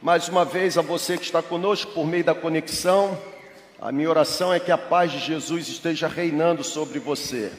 [0.00, 3.18] mais uma vez a você que está conosco por meio da conexão.
[3.80, 7.50] A minha oração é que a paz de Jesus esteja reinando sobre você.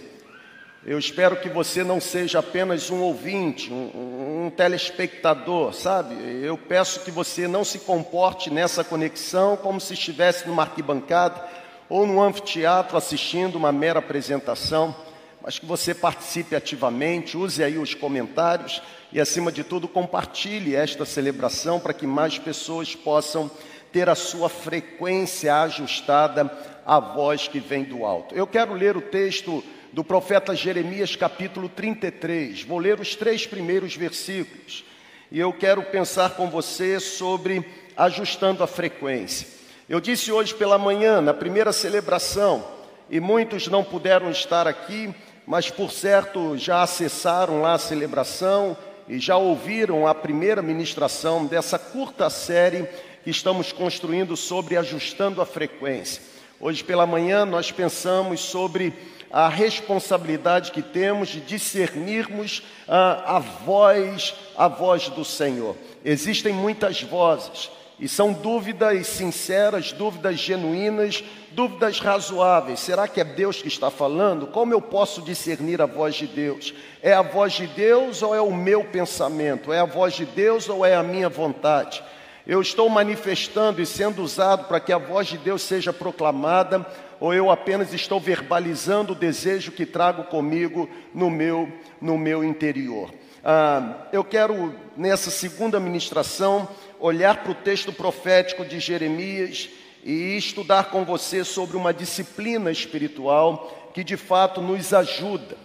[0.86, 6.15] Eu espero que você não seja apenas um ouvinte, um, um, telespectador, sabe?
[6.41, 11.43] Eu peço que você não se comporte nessa conexão como se estivesse numa arquibancada
[11.89, 14.95] ou num anfiteatro assistindo uma mera apresentação,
[15.41, 18.81] mas que você participe ativamente, use aí os comentários
[19.11, 23.49] e, acima de tudo, compartilhe esta celebração para que mais pessoas possam
[23.91, 26.52] ter a sua frequência ajustada
[26.85, 28.35] à voz que vem do alto.
[28.35, 32.63] Eu quero ler o texto do profeta Jeremias, capítulo 33.
[32.63, 34.85] Vou ler os três primeiros versículos
[35.31, 39.47] e eu quero pensar com você sobre ajustando a frequência.
[39.88, 42.66] Eu disse hoje pela manhã, na primeira celebração,
[43.09, 45.13] e muitos não puderam estar aqui,
[45.49, 48.77] mas por certo já acessaram lá a celebração
[49.08, 52.88] e já ouviram a primeira ministração dessa curta série
[53.23, 56.22] que estamos construindo sobre ajustando a frequência.
[56.59, 58.94] Hoje pela manhã nós pensamos sobre
[59.31, 65.75] a responsabilidade que temos de discernirmos a, a voz, a voz do Senhor.
[66.05, 71.23] Existem muitas vozes e são dúvidas sinceras, dúvidas genuínas,
[71.59, 72.79] dúvidas razoáveis.
[72.79, 74.47] Será que é Deus que está falando?
[74.47, 76.73] Como eu posso discernir a voz de Deus?
[77.03, 79.73] É a voz de Deus ou é o meu pensamento?
[79.73, 82.02] É a voz de Deus ou é a minha vontade?
[82.47, 86.85] Eu estou manifestando e sendo usado para que a voz de Deus seja proclamada,
[87.19, 93.13] ou eu apenas estou verbalizando o desejo que trago comigo no meu, no meu interior?
[93.43, 96.69] Ah, eu quero, nessa segunda ministração,
[97.02, 99.69] olhar para o texto profético de Jeremias
[100.03, 105.58] e estudar com você sobre uma disciplina espiritual que de fato nos ajuda,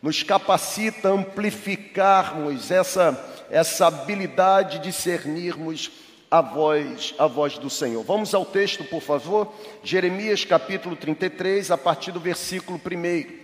[0.00, 5.90] nos capacita a amplificarmos essa, essa habilidade de discernirmos
[6.30, 8.02] a voz, a voz do Senhor.
[8.02, 9.52] Vamos ao texto, por favor.
[9.82, 13.42] Jeremias capítulo 33, a partir do versículo 1.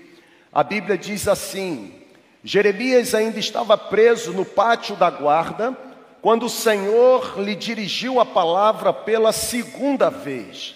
[0.52, 1.94] A Bíblia diz assim:
[2.42, 5.76] Jeremias ainda estava preso no pátio da guarda
[6.20, 10.74] quando o Senhor lhe dirigiu a palavra pela segunda vez.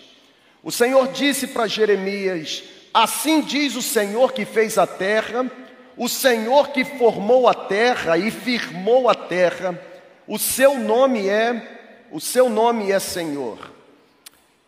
[0.62, 2.62] O Senhor disse para Jeremias:
[2.94, 5.50] Assim diz o Senhor que fez a terra,
[5.96, 9.80] o Senhor que formou a terra e firmou a terra,
[10.26, 13.58] o seu nome é, o seu nome é Senhor.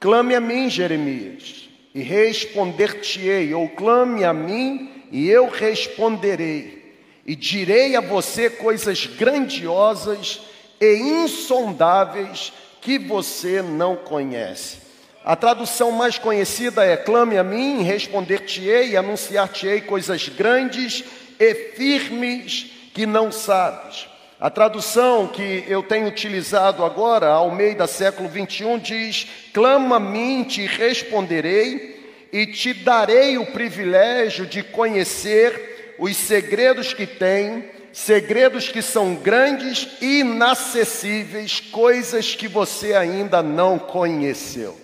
[0.00, 7.94] Clame a mim, Jeremias, e responder-te-ei, ou clame a mim e eu responderei, e direi
[7.94, 10.42] a você coisas grandiosas
[10.80, 14.78] e insondáveis que você não conhece.
[15.24, 21.02] A tradução mais conhecida é: clame a mim, responder-te-ei anunciar-te-ei coisas grandes
[21.38, 24.06] e firmes que não sabes.
[24.38, 30.00] A tradução que eu tenho utilizado agora, ao meio da século 21, diz: clama a
[30.00, 37.64] mim, te responderei e te darei o privilégio de conhecer os segredos que tem
[37.94, 44.76] segredos que são grandes inacessíveis, coisas que você ainda não conheceu.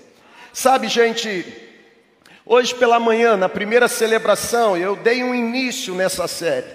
[0.52, 1.44] Sabe, gente,
[2.46, 6.68] hoje pela manhã, na primeira celebração, eu dei um início nessa série.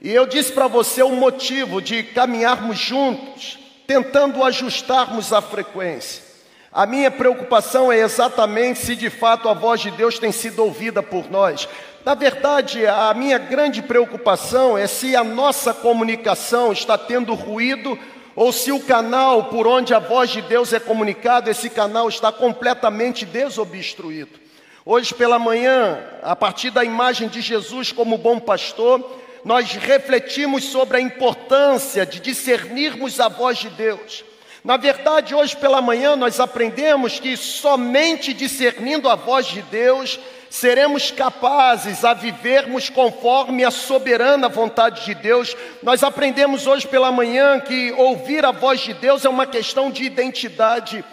[0.00, 6.22] E eu disse para você o motivo de caminharmos juntos, tentando ajustarmos a frequência.
[6.70, 11.02] A minha preocupação é exatamente se de fato a voz de Deus tem sido ouvida
[11.02, 11.68] por nós.
[12.06, 17.98] Na verdade, a minha grande preocupação é se a nossa comunicação está tendo ruído
[18.36, 22.30] ou se o canal por onde a voz de Deus é comunicada, esse canal está
[22.30, 24.38] completamente desobstruído.
[24.84, 29.04] Hoje pela manhã, a partir da imagem de Jesus como bom pastor,
[29.44, 34.24] nós refletimos sobre a importância de discernirmos a voz de Deus.
[34.62, 41.10] Na verdade, hoje pela manhã nós aprendemos que somente discernindo a voz de Deus seremos
[41.10, 45.56] capazes a vivermos conforme a soberana vontade de Deus.
[45.82, 50.04] Nós aprendemos hoje pela manhã que ouvir a voz de Deus é uma questão de
[50.04, 51.04] identidade.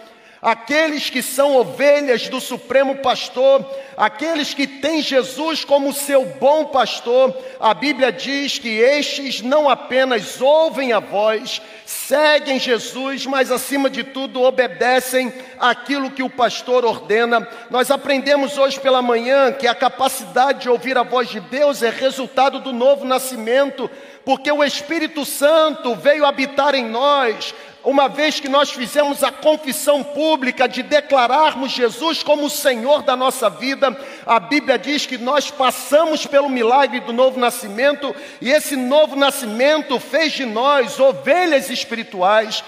[0.44, 3.64] Aqueles que são ovelhas do Supremo Pastor,
[3.96, 10.42] aqueles que têm Jesus como seu bom pastor, a Bíblia diz que estes não apenas
[10.42, 17.48] ouvem a voz, seguem Jesus, mas acima de tudo obedecem aquilo que o pastor ordena.
[17.70, 21.88] Nós aprendemos hoje pela manhã que a capacidade de ouvir a voz de Deus é
[21.88, 23.90] resultado do novo nascimento,
[24.26, 30.02] porque o Espírito Santo veio habitar em nós, uma vez que nós fizemos a confissão
[30.02, 35.50] pública de declararmos Jesus como o Senhor da nossa vida, a Bíblia diz que nós
[35.50, 42.64] passamos pelo milagre do novo nascimento e esse novo nascimento fez de nós ovelhas espirituais,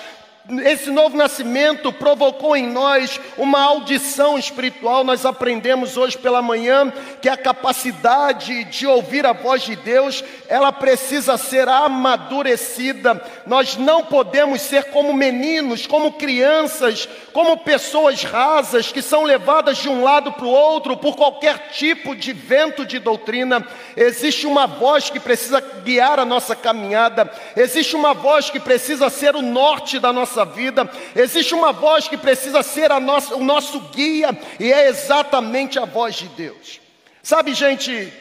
[0.64, 5.02] esse novo nascimento provocou em nós uma audição espiritual.
[5.02, 10.70] Nós aprendemos hoje pela manhã que a capacidade de ouvir a voz de Deus, ela
[10.70, 13.20] precisa ser amadurecida.
[13.44, 19.88] Nós não podemos ser como meninos, como crianças, como pessoas rasas que são levadas de
[19.88, 23.66] um lado para o outro por qualquer tipo de vento de doutrina.
[23.96, 27.28] Existe uma voz que precisa guiar a nossa caminhada.
[27.56, 32.06] Existe uma voz que precisa ser o norte da nossa nossa vida, existe uma voz
[32.06, 36.80] que precisa ser nossa, o nosso guia, e é exatamente a voz de Deus.
[37.22, 38.12] Sabe, gente,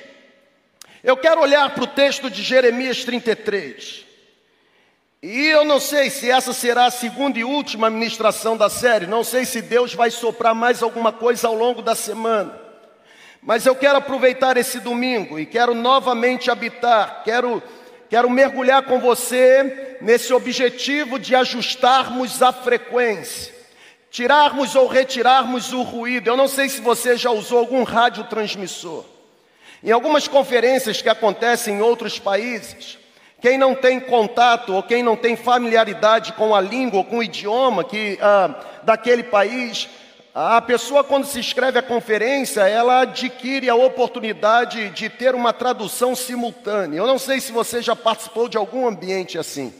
[1.03, 4.05] eu quero olhar para o texto de Jeremias 33.
[5.21, 9.23] E eu não sei se essa será a segunda e última ministração da série, não
[9.23, 12.61] sei se Deus vai soprar mais alguma coisa ao longo da semana.
[13.41, 17.61] Mas eu quero aproveitar esse domingo e quero novamente habitar, quero
[18.09, 23.53] Quero mergulhar com você nesse objetivo de ajustarmos a frequência,
[24.11, 26.29] tirarmos ou retirarmos o ruído.
[26.29, 29.05] Eu não sei se você já usou algum radiotransmissor.
[29.83, 32.97] Em algumas conferências que acontecem em outros países,
[33.41, 37.23] quem não tem contato ou quem não tem familiaridade com a língua ou com o
[37.23, 39.87] idioma que, ah, daquele país,
[40.37, 46.13] a pessoa, quando se inscreve à conferência, ela adquire a oportunidade de ter uma tradução
[46.13, 46.97] simultânea.
[46.97, 49.73] Eu não sei se você já participou de algum ambiente assim.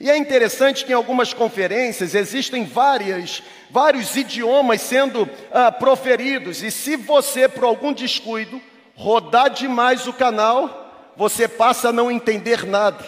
[0.00, 6.72] E é interessante que em algumas conferências existem várias, vários idiomas sendo ah, proferidos, e
[6.72, 8.60] se você, por algum descuido,
[8.96, 13.04] rodar demais o canal, você passa a não entender nada.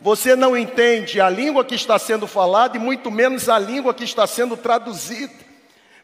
[0.00, 4.02] Você não entende a língua que está sendo falada e muito menos a língua que
[4.02, 5.51] está sendo traduzida.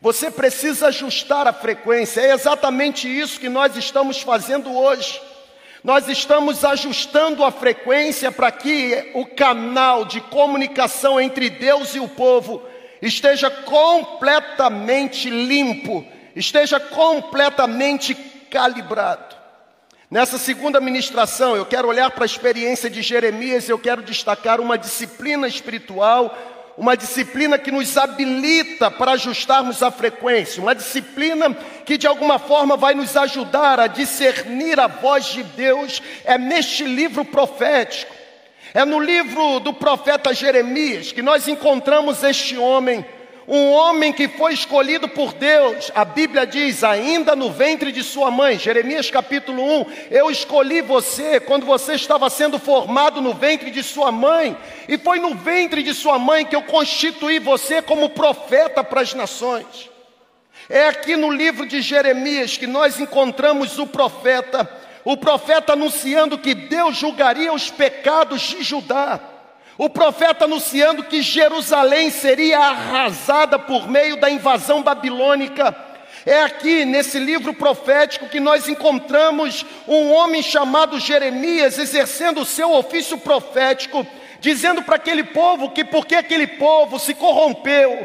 [0.01, 5.21] Você precisa ajustar a frequência, é exatamente isso que nós estamos fazendo hoje.
[5.83, 12.09] Nós estamos ajustando a frequência para que o canal de comunicação entre Deus e o
[12.09, 12.63] povo
[13.03, 16.05] esteja completamente limpo,
[16.35, 18.15] esteja completamente
[18.51, 19.37] calibrado.
[20.11, 24.79] Nessa segunda ministração, eu quero olhar para a experiência de Jeremias, eu quero destacar uma
[24.79, 26.37] disciplina espiritual
[26.79, 31.53] uma disciplina que nos habilita para ajustarmos a frequência, uma disciplina
[31.85, 36.85] que de alguma forma vai nos ajudar a discernir a voz de Deus, é neste
[36.85, 38.15] livro profético,
[38.73, 43.05] é no livro do profeta Jeremias que nós encontramos este homem
[43.51, 48.31] um homem que foi escolhido por Deus, a Bíblia diz, ainda no ventre de sua
[48.31, 53.83] mãe, Jeremias capítulo 1, eu escolhi você quando você estava sendo formado no ventre de
[53.83, 54.55] sua mãe,
[54.87, 59.15] e foi no ventre de sua mãe que eu constituí você como profeta para as
[59.15, 59.89] nações.
[60.69, 64.71] É aqui no livro de Jeremias que nós encontramos o profeta,
[65.07, 69.38] o profeta anunciando que Deus julgaria os pecados de Judá.
[69.79, 75.73] O profeta anunciando que Jerusalém seria arrasada por meio da invasão babilônica.
[76.27, 82.73] É aqui nesse livro profético que nós encontramos um homem chamado Jeremias exercendo o seu
[82.73, 84.05] ofício profético,
[84.41, 88.05] dizendo para aquele povo que porque aquele povo se corrompeu,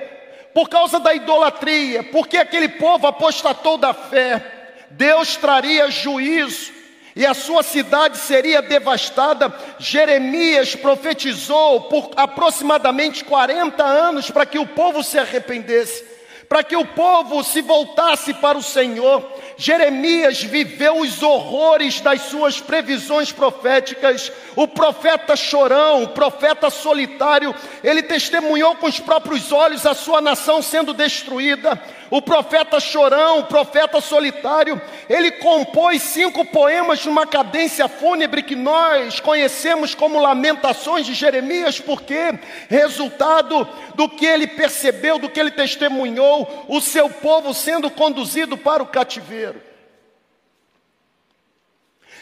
[0.54, 4.46] por causa da idolatria, porque aquele povo apostatou da fé,
[4.92, 6.83] Deus traria juízo
[7.16, 9.54] e a sua cidade seria devastada.
[9.78, 16.04] Jeremias profetizou por aproximadamente 40 anos para que o povo se arrependesse,
[16.50, 19.24] para que o povo se voltasse para o Senhor.
[19.58, 24.32] Jeremias viveu os horrores das suas previsões proféticas.
[24.56, 27.54] O profeta chorão, o profeta solitário,
[27.84, 31.80] ele testemunhou com os próprios olhos a sua nação sendo destruída.
[32.14, 34.80] O profeta chorão, o profeta solitário,
[35.10, 42.38] ele compôs cinco poemas numa cadência fúnebre que nós conhecemos como Lamentações de Jeremias, porque
[42.70, 48.84] resultado do que ele percebeu, do que ele testemunhou, o seu povo sendo conduzido para
[48.84, 49.60] o cativeiro.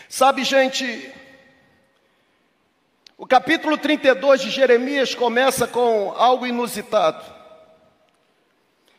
[0.07, 1.13] Sabe, gente,
[3.17, 7.40] o capítulo 32 de Jeremias começa com algo inusitado.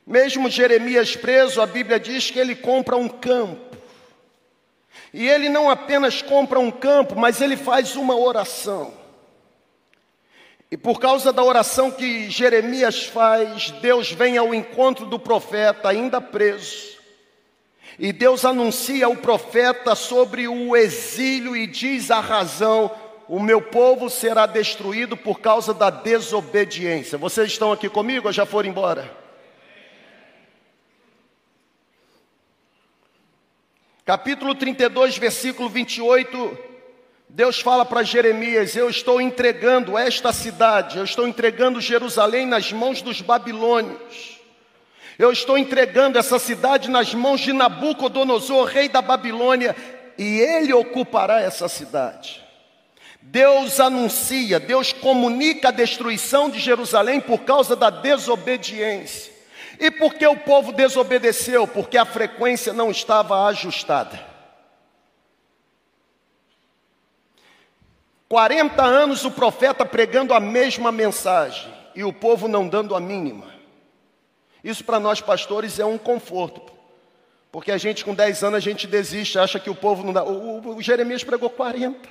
[0.06, 3.76] Mesmo Jeremias preso, a Bíblia diz que ele compra um campo.
[5.14, 8.94] E ele não apenas compra um campo, mas ele faz uma oração.
[10.71, 16.18] E por causa da oração que Jeremias faz, Deus vem ao encontro do profeta ainda
[16.18, 16.92] preso.
[17.99, 22.90] E Deus anuncia ao profeta sobre o exílio e diz a razão:
[23.28, 27.18] o meu povo será destruído por causa da desobediência.
[27.18, 29.23] Vocês estão aqui comigo ou já foram embora?
[34.04, 36.59] Capítulo 32, versículo 28,
[37.28, 43.00] Deus fala para Jeremias: Eu estou entregando esta cidade, eu estou entregando Jerusalém nas mãos
[43.00, 44.40] dos babilônios.
[45.16, 49.76] Eu estou entregando essa cidade nas mãos de Nabucodonosor, rei da Babilônia,
[50.18, 52.42] e ele ocupará essa cidade.
[53.21, 59.31] Deus anuncia, Deus comunica a destruição de Jerusalém por causa da desobediência.
[59.82, 61.66] E por que o povo desobedeceu?
[61.66, 64.24] Porque a frequência não estava ajustada.
[68.28, 73.52] 40 anos o profeta pregando a mesma mensagem e o povo não dando a mínima.
[74.62, 76.72] Isso para nós pastores é um conforto.
[77.50, 80.22] Porque a gente com 10 anos a gente desiste, acha que o povo não dá.
[80.22, 82.08] O, o, o Jeremias pregou 40.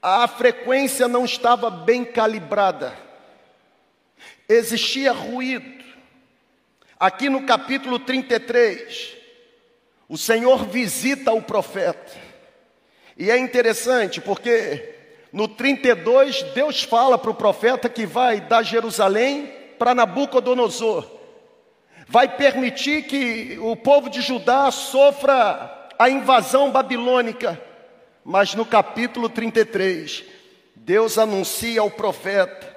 [0.00, 2.96] A frequência não estava bem calibrada.
[4.48, 5.82] Existia ruído.
[6.98, 9.16] Aqui no capítulo 33,
[10.08, 12.12] o Senhor visita o profeta.
[13.16, 14.94] E é interessante porque
[15.32, 21.10] no 32 Deus fala para o profeta que vai dar Jerusalém para Nabucodonosor.
[22.06, 27.60] Vai permitir que o povo de Judá sofra a invasão babilônica.
[28.24, 30.24] Mas no capítulo 33,
[30.76, 32.71] Deus anuncia ao profeta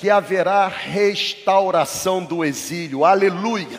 [0.00, 3.04] que haverá restauração do exílio.
[3.04, 3.78] Aleluia!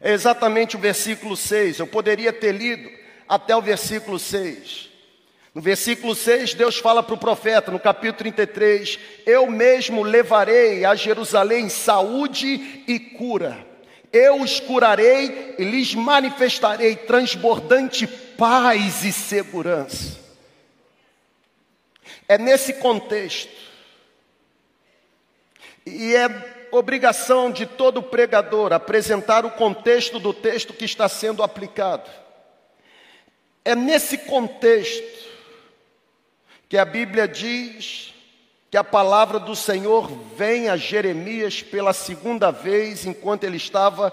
[0.00, 1.78] É exatamente o versículo 6.
[1.78, 2.90] Eu poderia ter lido
[3.28, 4.90] até o versículo 6.
[5.54, 10.96] No versículo 6, Deus fala para o profeta, no capítulo 33, Eu mesmo levarei a
[10.96, 13.64] Jerusalém saúde e cura.
[14.12, 20.18] Eu os curarei e lhes manifestarei transbordante paz e segurança.
[22.26, 23.71] É nesse contexto,
[25.84, 32.10] e é obrigação de todo pregador apresentar o contexto do texto que está sendo aplicado.
[33.64, 35.30] É nesse contexto
[36.68, 38.14] que a Bíblia diz
[38.70, 44.10] que a palavra do Senhor vem a Jeremias pela segunda vez enquanto ele estava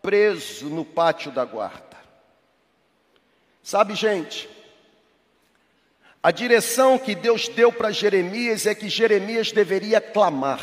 [0.00, 1.96] preso no pátio da guarda.
[3.62, 4.48] Sabe, gente,
[6.26, 10.60] a direção que Deus deu para Jeremias é que Jeremias deveria clamar.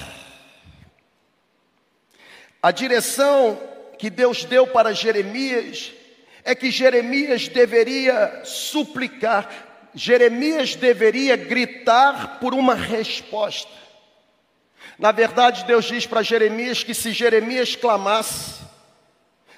[2.62, 3.58] A direção
[3.98, 5.94] que Deus deu para Jeremias
[6.44, 13.72] é que Jeremias deveria suplicar, Jeremias deveria gritar por uma resposta.
[15.00, 18.63] Na verdade, Deus diz para Jeremias que se Jeremias clamasse,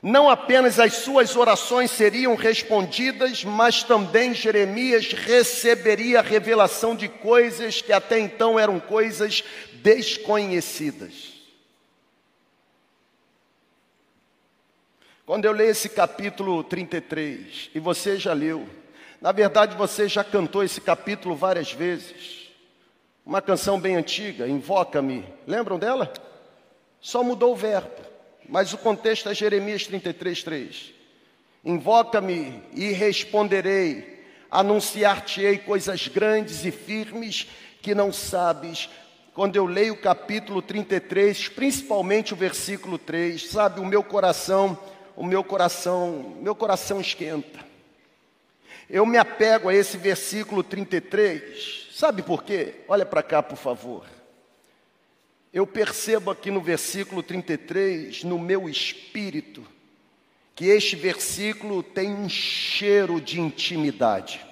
[0.01, 7.81] não apenas as suas orações seriam respondidas, mas também Jeremias receberia a revelação de coisas
[7.81, 9.43] que até então eram coisas
[9.81, 11.33] desconhecidas.
[15.25, 18.69] Quando eu leio esse capítulo 33, e você já leu,
[19.19, 22.51] na verdade você já cantou esse capítulo várias vezes.
[23.25, 25.25] Uma canção bem antiga, Invoca-me.
[25.47, 26.13] Lembram dela?
[27.01, 28.01] Só mudou o verbo,
[28.49, 30.93] mas o contexto é Jeremias 33, 3.
[31.63, 37.47] Invoca-me e responderei, anunciar-te-ei coisas grandes e firmes
[37.81, 38.89] que não sabes.
[39.33, 44.79] Quando eu leio o capítulo 33, principalmente o versículo 3, sabe, o meu coração
[45.15, 47.59] o meu coração, meu coração esquenta.
[48.89, 51.89] Eu me apego a esse versículo 33.
[51.93, 52.81] Sabe por quê?
[52.87, 54.05] Olha para cá, por favor.
[55.55, 59.65] Eu percebo aqui no versículo 33, no meu espírito,
[60.53, 64.45] que este versículo tem um cheiro de intimidade.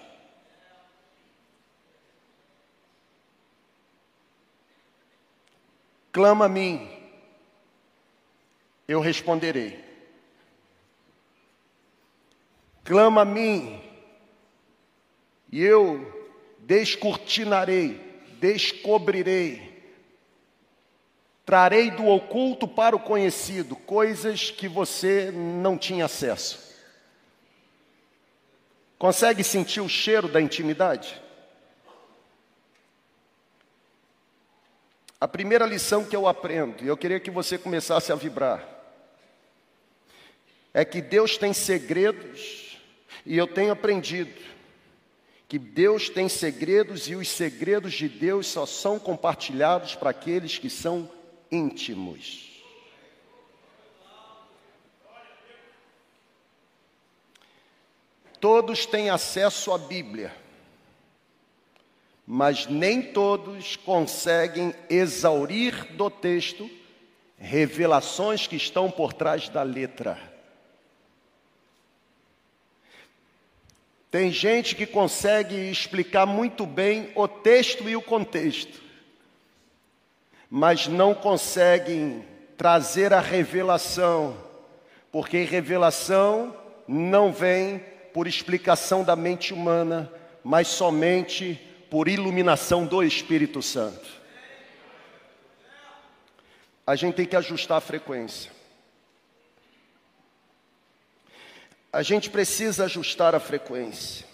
[6.10, 6.89] Clama a mim,
[8.88, 9.83] eu responderei.
[12.86, 13.83] Clama a mim,
[15.51, 18.00] e eu descortinarei,
[18.39, 19.73] descobrirei,
[21.45, 26.73] trarei do oculto para o conhecido coisas que você não tinha acesso.
[28.97, 31.21] Consegue sentir o cheiro da intimidade?
[35.19, 38.67] A primeira lição que eu aprendo, e eu queria que você começasse a vibrar,
[40.73, 42.77] é que Deus tem segredos
[43.25, 44.41] e eu tenho aprendido
[45.47, 50.69] que Deus tem segredos e os segredos de Deus só são compartilhados para aqueles que
[50.69, 51.09] são
[51.53, 52.51] íntimos.
[58.39, 60.36] Todos têm acesso à Bíblia,
[62.27, 66.69] mas nem todos conseguem exaurir do texto
[67.38, 70.33] revelações que estão por trás da letra.
[74.12, 78.82] Tem gente que consegue explicar muito bem o texto e o contexto,
[80.55, 82.24] mas não conseguem
[82.55, 84.38] trazer a revelação,
[85.12, 86.55] porque revelação
[86.88, 87.79] não vem
[88.13, 94.07] por explicação da mente humana, mas somente por iluminação do Espírito Santo.
[96.86, 98.51] A gente tem que ajustar a frequência.
[101.91, 104.27] A gente precisa ajustar a frequência.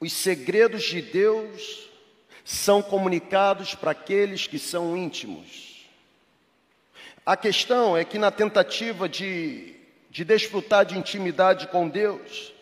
[0.00, 1.89] Os segredos de Deus
[2.50, 5.86] são comunicados para aqueles que são íntimos.
[7.24, 9.76] A questão é que, na tentativa de,
[10.10, 12.52] de desfrutar de intimidade com Deus,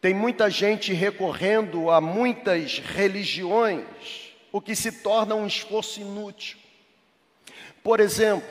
[0.00, 3.84] tem muita gente recorrendo a muitas religiões,
[4.52, 6.56] o que se torna um esforço inútil.
[7.82, 8.48] Por exemplo,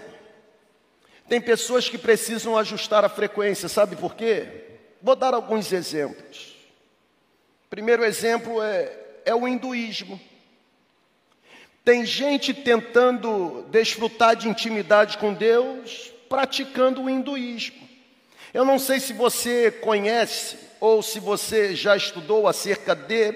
[1.29, 4.65] tem pessoas que precisam ajustar a frequência, sabe por quê?
[5.01, 6.53] Vou dar alguns exemplos.
[7.69, 8.91] Primeiro exemplo é,
[9.23, 10.19] é o hinduísmo.
[11.83, 17.83] Tem gente tentando desfrutar de intimidade com Deus praticando o hinduísmo.
[18.53, 23.35] Eu não sei se você conhece ou se você já estudou acerca de,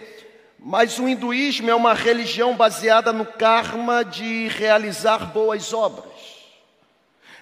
[0.58, 6.06] mas o hinduísmo é uma religião baseada no karma de realizar boas obras.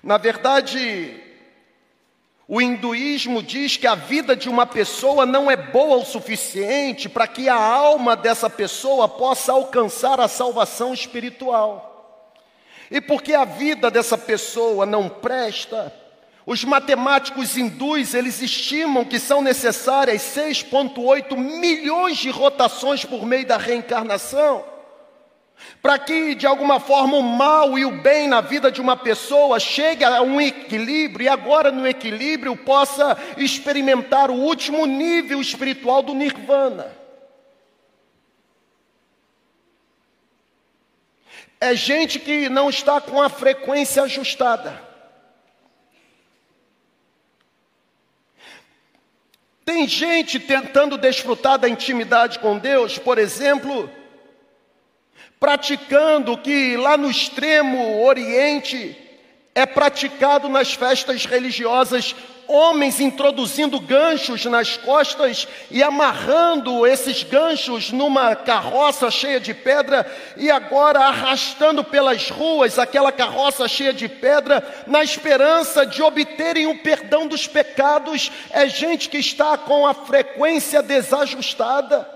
[0.02, 1.22] Na verdade,
[2.48, 7.28] o hinduísmo diz que a vida de uma pessoa não é boa o suficiente para
[7.28, 12.32] que a alma dessa pessoa possa alcançar a salvação espiritual.
[12.92, 15.92] E porque a vida dessa pessoa não presta,
[16.46, 23.58] os matemáticos hindus, eles estimam que são necessárias 6.8 milhões de rotações por meio da
[23.58, 24.75] reencarnação
[25.82, 29.60] para que de alguma forma o mal e o bem na vida de uma pessoa
[29.60, 36.14] chegue a um equilíbrio e agora no equilíbrio possa experimentar o último nível espiritual do
[36.14, 36.92] nirvana.
[41.60, 44.84] É gente que não está com a frequência ajustada.
[49.64, 53.90] Tem gente tentando desfrutar da intimidade com Deus, por exemplo,
[55.46, 58.98] praticando o que lá no extremo oriente
[59.54, 62.16] é praticado nas festas religiosas,
[62.48, 70.50] homens introduzindo ganchos nas costas e amarrando esses ganchos numa carroça cheia de pedra e
[70.50, 77.28] agora arrastando pelas ruas aquela carroça cheia de pedra na esperança de obterem o perdão
[77.28, 78.32] dos pecados.
[78.50, 82.15] É gente que está com a frequência desajustada.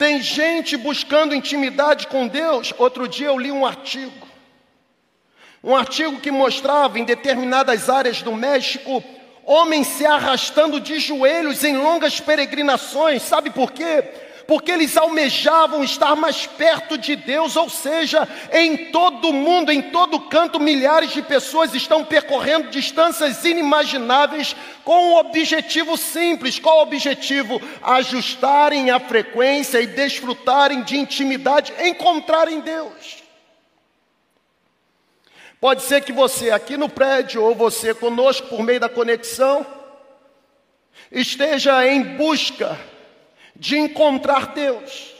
[0.00, 2.72] Tem gente buscando intimidade com Deus.
[2.78, 4.26] Outro dia eu li um artigo.
[5.62, 9.04] Um artigo que mostrava em determinadas áreas do México
[9.44, 13.20] homens se arrastando de joelhos em longas peregrinações.
[13.20, 14.02] Sabe por quê?
[14.50, 20.22] Porque eles almejavam estar mais perto de Deus, ou seja, em todo mundo, em todo
[20.22, 27.62] canto, milhares de pessoas estão percorrendo distâncias inimagináveis com um objetivo simples: qual o objetivo?
[27.80, 33.22] Ajustarem a frequência e desfrutarem de intimidade, encontrarem Deus.
[35.60, 39.64] Pode ser que você aqui no prédio, ou você conosco por meio da conexão,
[41.12, 42.76] esteja em busca
[43.60, 45.14] de encontrar Deus.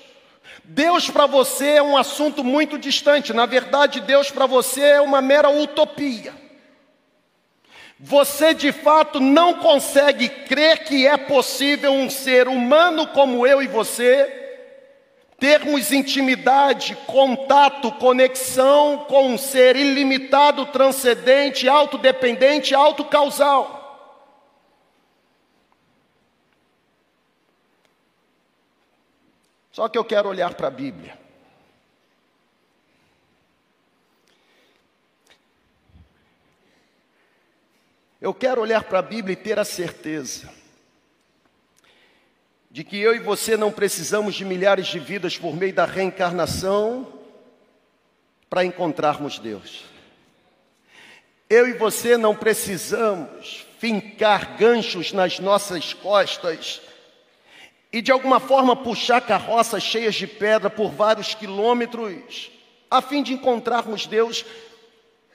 [0.65, 5.21] Deus para você é um assunto muito distante, na verdade, Deus para você é uma
[5.21, 6.33] mera utopia.
[7.99, 13.67] Você de fato não consegue crer que é possível um ser humano como eu e
[13.67, 14.39] você
[15.39, 23.80] termos intimidade, contato, conexão com um ser ilimitado, transcendente, autodependente, autocausal.
[29.81, 31.19] Só que eu quero olhar para a Bíblia.
[38.21, 40.53] Eu quero olhar para a Bíblia e ter a certeza
[42.71, 47.11] de que eu e você não precisamos de milhares de vidas por meio da reencarnação
[48.51, 49.87] para encontrarmos Deus.
[51.49, 56.83] Eu e você não precisamos fincar ganchos nas nossas costas
[57.93, 62.51] e de alguma forma puxar carroças cheias de pedra por vários quilômetros,
[62.91, 64.45] a fim de encontrarmos Deus.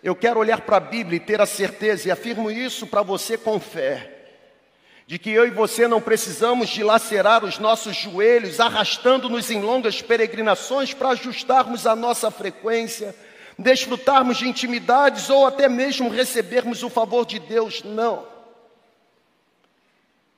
[0.02, 3.38] Eu quero olhar para a Bíblia e ter a certeza, e afirmo isso para você
[3.38, 4.12] com fé,
[5.08, 10.94] de que eu e você não precisamos dilacerar os nossos joelhos, arrastando-nos em longas peregrinações
[10.94, 13.16] para ajustarmos a nossa frequência,
[13.58, 18.35] desfrutarmos de intimidades ou até mesmo recebermos o favor de Deus, não.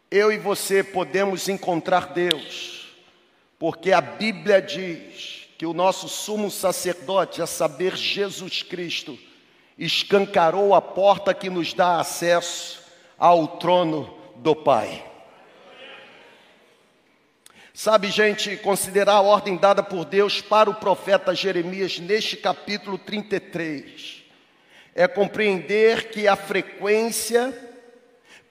[0.09, 2.95] Eu e você podemos encontrar Deus,
[3.59, 9.17] porque a Bíblia diz que o nosso sumo sacerdote, a saber, Jesus Cristo,
[9.77, 12.83] escancarou a porta que nos dá acesso
[13.17, 15.03] ao trono do Pai.
[17.73, 24.17] Sabe, gente, considerar a ordem dada por Deus para o profeta Jeremias neste capítulo 33
[24.97, 27.55] é compreender que a frequência,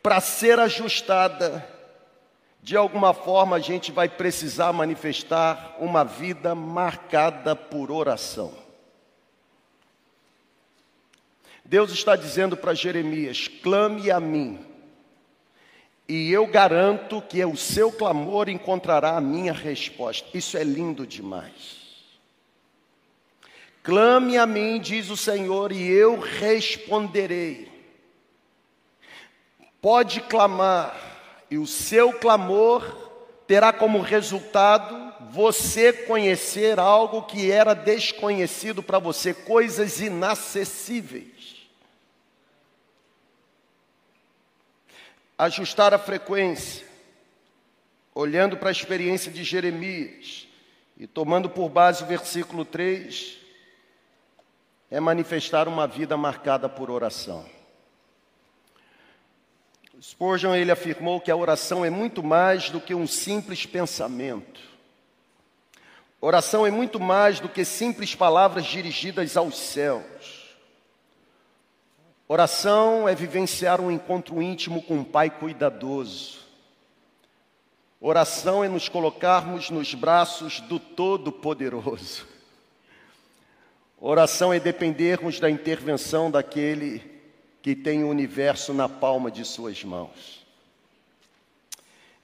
[0.07, 1.69] para ser ajustada,
[2.62, 8.55] de alguma forma a gente vai precisar manifestar uma vida marcada por oração.
[11.64, 14.64] Deus está dizendo para Jeremias: clame a mim
[16.09, 20.29] e eu garanto que o seu clamor encontrará a minha resposta.
[20.38, 21.81] Isso é lindo demais.
[23.83, 27.65] Clame a mim, diz o Senhor, e eu responderei.
[29.87, 30.99] Pode clamar,
[31.49, 32.83] e o seu clamor
[33.46, 41.68] terá como resultado você conhecer algo que era desconhecido para você, coisas inacessíveis.
[45.38, 46.85] ajustar a frequência,
[48.12, 50.49] olhando para a experiência de Jeremias
[50.99, 53.38] e tomando por base o versículo 3,
[54.90, 57.56] é manifestar uma vida marcada por oração.
[60.00, 64.61] Spurgeon ele afirmou que a oração é muito mais do que um simples pensamento.
[66.20, 70.54] Oração é muito mais do que simples palavras dirigidas aos céus.
[72.28, 76.40] Oração é vivenciar um encontro íntimo com um Pai cuidadoso.
[78.00, 82.26] Oração é nos colocarmos nos braços do Todo-Poderoso.
[83.98, 87.15] Oração é dependermos da intervenção daquele
[87.66, 90.46] que tem o universo na palma de suas mãos.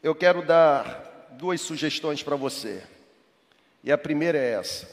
[0.00, 2.80] Eu quero dar duas sugestões para você.
[3.82, 4.88] E a primeira é essa: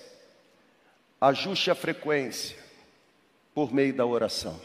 [1.22, 2.58] ajuste a frequência
[3.54, 4.60] por meio da oração.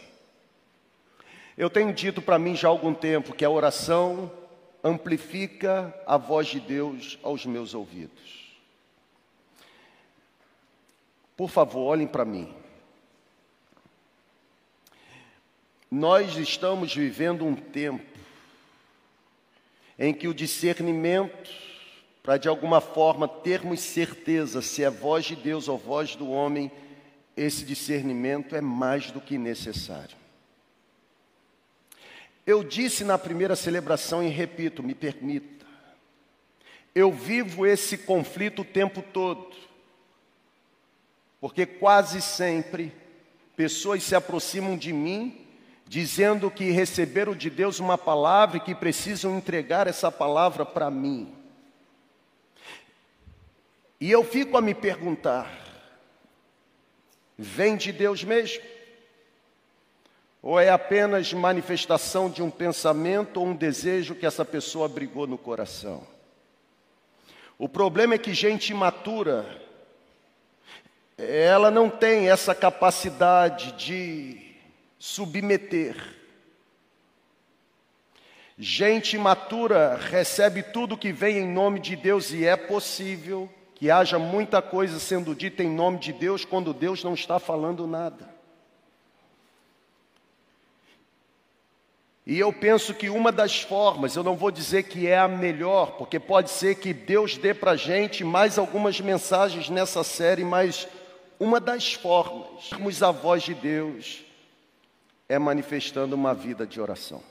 [1.55, 4.33] Eu tenho dito para mim já há algum tempo que a oração
[4.83, 8.57] amplifica a voz de Deus aos meus ouvidos.
[11.37, 12.64] Por favor, olhem para mim.
[15.95, 18.05] Nós estamos vivendo um tempo
[19.97, 21.49] em que o discernimento,
[22.21, 26.69] para de alguma forma termos certeza se é voz de Deus ou voz do homem,
[27.37, 30.17] esse discernimento é mais do que necessário.
[32.45, 35.65] Eu disse na primeira celebração e repito, me permita.
[36.93, 39.55] Eu vivo esse conflito o tempo todo.
[41.41, 42.93] Porque quase sempre
[43.55, 45.44] pessoas se aproximam de mim
[45.87, 51.33] dizendo que receberam de Deus uma palavra e que precisam entregar essa palavra para mim.
[54.01, 55.51] E eu fico a me perguntar:
[57.39, 58.63] vem de Deus mesmo?
[60.43, 65.39] Ou é apenas manifestação de um pensamento ou um desejo que essa pessoa abrigou no
[65.39, 66.07] coração?
[67.59, 69.63] O problema é que gente imatura,
[71.17, 74.44] ela não tem essa capacidade de
[75.05, 75.95] submeter.
[78.57, 84.19] Gente imatura recebe tudo que vem em nome de Deus e é possível que haja
[84.19, 88.33] muita coisa sendo dita em nome de Deus quando Deus não está falando nada.
[92.27, 95.99] E eu penso que uma das formas, eu não vou dizer que é a melhor,
[95.99, 100.89] porque pode ser que Deus dê para a gente mais algumas mensagens nessa série, mas
[101.39, 104.24] uma das formas, a voz de Deus,
[105.29, 107.23] é manifestando uma vida de oração.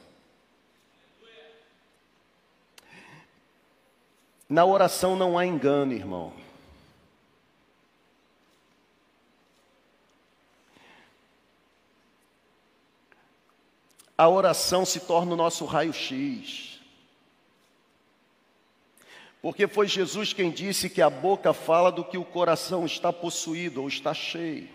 [4.49, 6.33] Na oração não há engano, irmão.
[14.17, 16.79] a oração se torna o nosso raio-x.
[19.41, 23.81] Porque foi Jesus quem disse que a boca fala do que o coração está possuído
[23.81, 24.69] ou está cheio.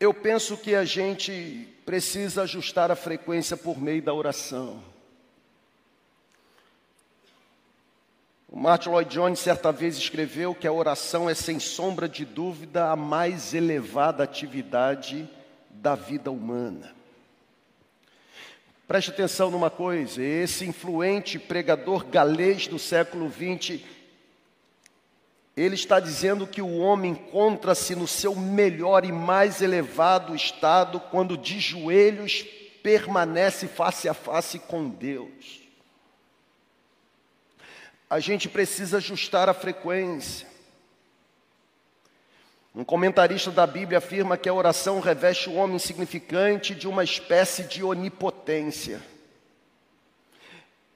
[0.00, 4.80] Eu penso que a gente precisa ajustar a frequência por meio da oração.
[8.48, 12.90] O Martin Lloyd Jones certa vez escreveu que a oração é sem sombra de dúvida
[12.90, 15.28] a mais elevada atividade
[15.68, 16.94] da vida humana.
[18.86, 23.80] Preste atenção numa coisa, esse influente pregador galês do século XX,
[25.60, 31.36] ele está dizendo que o homem encontra-se no seu melhor e mais elevado estado quando
[31.36, 32.44] de joelhos
[32.82, 35.62] permanece face a face com Deus.
[38.08, 40.46] A gente precisa ajustar a frequência.
[42.74, 47.64] Um comentarista da Bíblia afirma que a oração reveste o homem significante de uma espécie
[47.64, 49.02] de onipotência.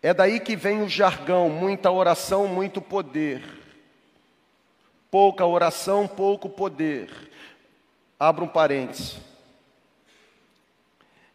[0.01, 3.62] É daí que vem o jargão: muita oração, muito poder.
[5.13, 7.11] Pouca oração, pouco poder.
[8.19, 9.19] Abra um parênteses.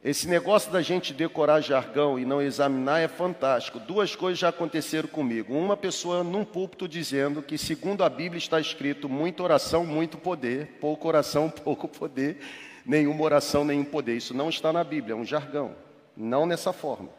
[0.04, 3.80] Esse negócio da gente decorar jargão e não examinar é fantástico.
[3.80, 5.54] Duas coisas já aconteceram comigo.
[5.54, 10.80] Uma pessoa num púlpito dizendo que, segundo a Bíblia, está escrito muita oração, muito poder,
[10.82, 12.40] pouca oração, pouco poder,
[12.84, 14.18] nenhuma oração, nenhum poder.
[14.18, 15.76] Isso não está na Bíblia, é um jargão.
[16.16, 17.10] Não nessa forma.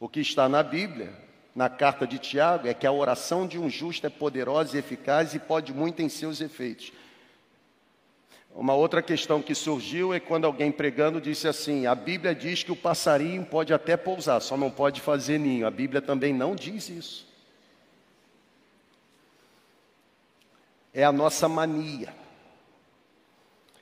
[0.00, 1.27] O que está na Bíblia
[1.58, 5.34] na carta de Tiago é que a oração de um justo é poderosa e eficaz
[5.34, 6.92] e pode muito em seus efeitos.
[8.54, 12.70] Uma outra questão que surgiu é quando alguém pregando disse assim: a Bíblia diz que
[12.70, 15.66] o passarinho pode até pousar, só não pode fazer ninho.
[15.66, 17.26] A Bíblia também não diz isso.
[20.94, 22.14] É a nossa mania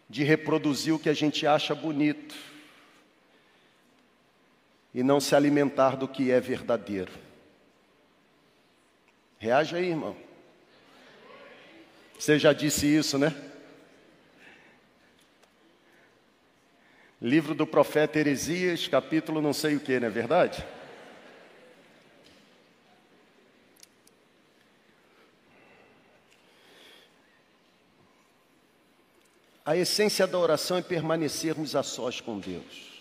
[0.09, 2.35] de reproduzir o que a gente acha bonito
[4.95, 7.26] e não se alimentar do que é verdadeiro.
[9.38, 10.16] Reage aí, irmão.
[12.18, 13.35] Você já disse isso, né?
[17.20, 20.64] Livro do profeta Heresias, capítulo não sei o que, não é verdade?
[29.64, 32.96] A essência da oração é permanecermos a sós com Deus.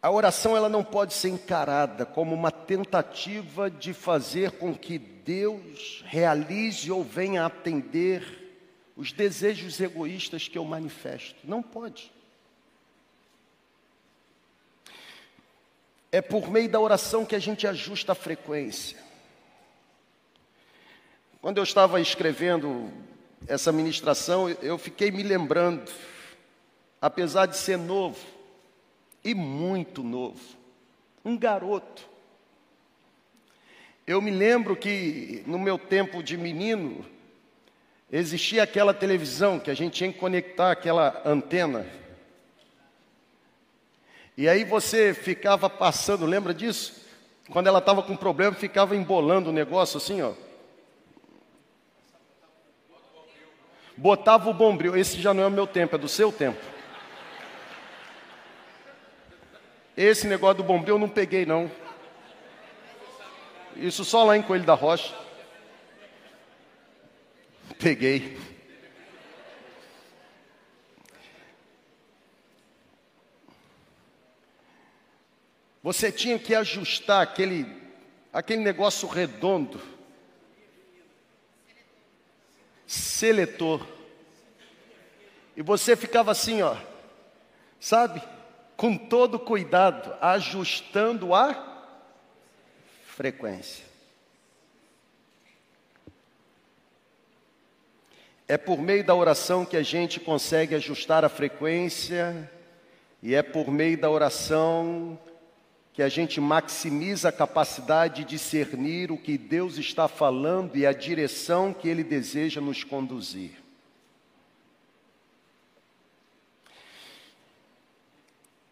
[0.00, 6.04] A oração ela não pode ser encarada como uma tentativa de fazer com que Deus
[6.06, 8.46] realize ou venha atender
[8.96, 11.36] os desejos egoístas que eu manifesto.
[11.42, 12.12] Não pode.
[16.12, 18.98] É por meio da oração que a gente ajusta a frequência.
[21.42, 22.90] Quando eu estava escrevendo
[23.46, 25.90] essa ministração, eu fiquei me lembrando,
[27.00, 28.37] apesar de ser novo,
[29.28, 30.40] e muito novo,
[31.22, 32.08] um garoto.
[34.06, 37.04] Eu me lembro que no meu tempo de menino,
[38.10, 41.86] existia aquela televisão que a gente tinha que conectar aquela antena.
[44.34, 47.04] E aí você ficava passando, lembra disso?
[47.50, 50.32] Quando ela estava com problema, ficava embolando o negócio assim, ó.
[53.94, 54.96] Botava o bombril.
[54.96, 56.77] Esse já não é o meu tempo, é do seu tempo.
[60.00, 61.68] Esse negócio do bombeiro eu não peguei, não.
[63.74, 65.12] Isso só lá em Coelho da Rocha.
[67.80, 68.38] Peguei.
[75.82, 77.66] Você tinha que ajustar aquele,
[78.32, 79.82] aquele negócio redondo.
[82.86, 83.84] Seletor.
[85.56, 86.76] E você ficava assim, ó.
[87.80, 88.37] Sabe?
[88.78, 91.92] Com todo cuidado, ajustando a
[93.08, 93.84] frequência.
[98.46, 102.48] É por meio da oração que a gente consegue ajustar a frequência,
[103.20, 105.18] e é por meio da oração
[105.92, 110.92] que a gente maximiza a capacidade de discernir o que Deus está falando e a
[110.92, 113.67] direção que Ele deseja nos conduzir.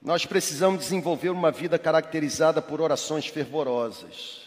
[0.06, 4.42] Nós precisamos desenvolver uma vida caracterizada por orações fervorosas.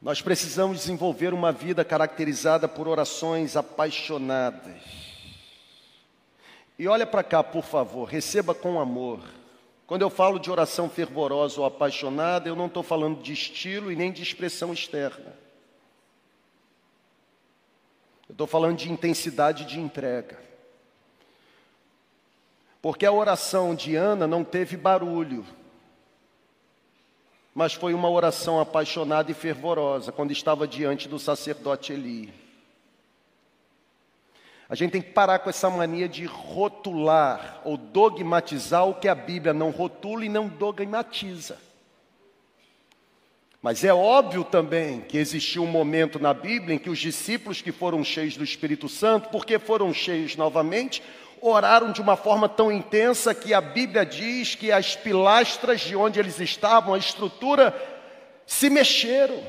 [0.00, 4.80] Nós precisamos desenvolver uma vida caracterizada por orações apaixonadas.
[6.78, 9.20] E olha para cá, por favor, receba com amor.
[9.86, 13.96] Quando eu falo de oração fervorosa ou apaixonada, eu não estou falando de estilo e
[13.96, 15.36] nem de expressão externa.
[18.26, 20.47] Eu estou falando de intensidade de entrega.
[22.80, 25.44] Porque a oração de Ana não teve barulho,
[27.54, 32.32] mas foi uma oração apaixonada e fervorosa quando estava diante do sacerdote Eli.
[34.68, 39.14] A gente tem que parar com essa mania de rotular ou dogmatizar o que a
[39.14, 41.58] Bíblia não rotula e não dogmatiza.
[43.60, 47.72] Mas é óbvio também que existiu um momento na Bíblia em que os discípulos que
[47.72, 51.02] foram cheios do Espírito Santo, porque foram cheios novamente,
[51.40, 56.18] oraram de uma forma tão intensa que a Bíblia diz que as pilastras de onde
[56.18, 57.74] eles estavam, a estrutura,
[58.46, 59.42] se mexeram.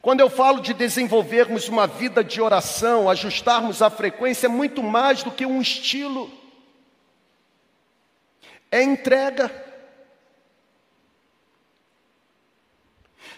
[0.00, 5.22] Quando eu falo de desenvolvermos uma vida de oração, ajustarmos a frequência, é muito mais
[5.22, 6.30] do que um estilo,
[8.70, 9.50] é entrega.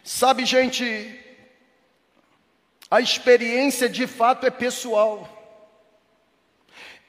[0.02, 1.20] Sabe, gente,
[2.90, 5.33] a experiência de fato é pessoal.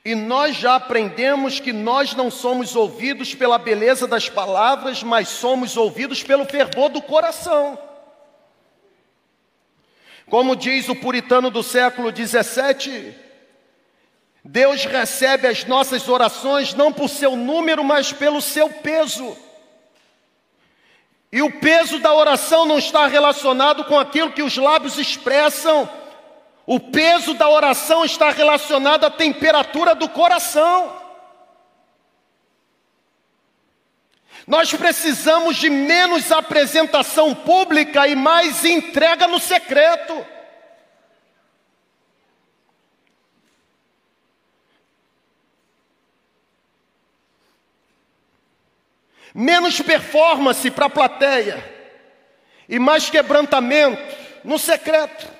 [0.06, 5.76] E nós já aprendemos que nós não somos ouvidos pela beleza das palavras, mas somos
[5.76, 7.80] ouvidos pelo fervor do coração.
[10.30, 13.15] Como diz o puritano do século 17,
[14.44, 19.36] Deus recebe as nossas orações não por seu número, mas pelo seu peso.
[21.32, 25.89] E o peso da oração não está relacionado com aquilo que os lábios expressam,
[26.65, 31.04] o peso da oração está relacionado à temperatura do coração.
[34.47, 40.25] Nós precisamos de menos apresentação pública e mais entrega no secreto.
[49.34, 51.75] Menos performance para a plateia
[52.69, 55.35] e mais quebrantamento no secreto.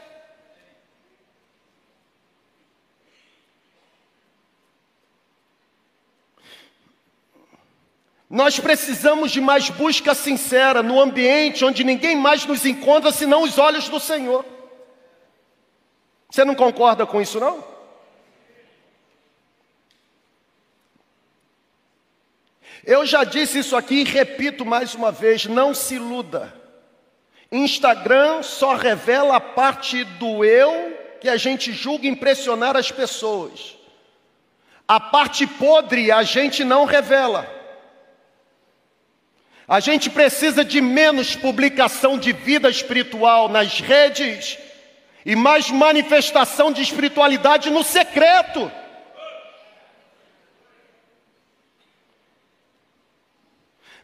[8.36, 13.58] Nós precisamos de mais busca sincera no ambiente onde ninguém mais nos encontra senão os
[13.58, 14.44] olhos do Senhor.
[16.30, 17.64] Você não concorda com isso, não?
[22.84, 26.54] Eu já disse isso aqui e repito mais uma vez: não se iluda.
[27.50, 33.78] Instagram só revela a parte do eu que a gente julga impressionar as pessoas.
[34.86, 37.55] A parte podre a gente não revela.
[39.68, 44.60] A gente precisa de menos publicação de vida espiritual nas redes
[45.26, 48.72] e mais manifestação de espiritualidade no secreto.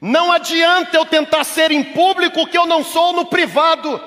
[0.01, 4.01] Não adianta eu tentar ser em público o que eu não sou no privado.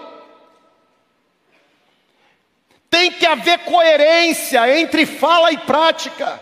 [2.90, 6.40] Tem que haver coerência entre fala e prática.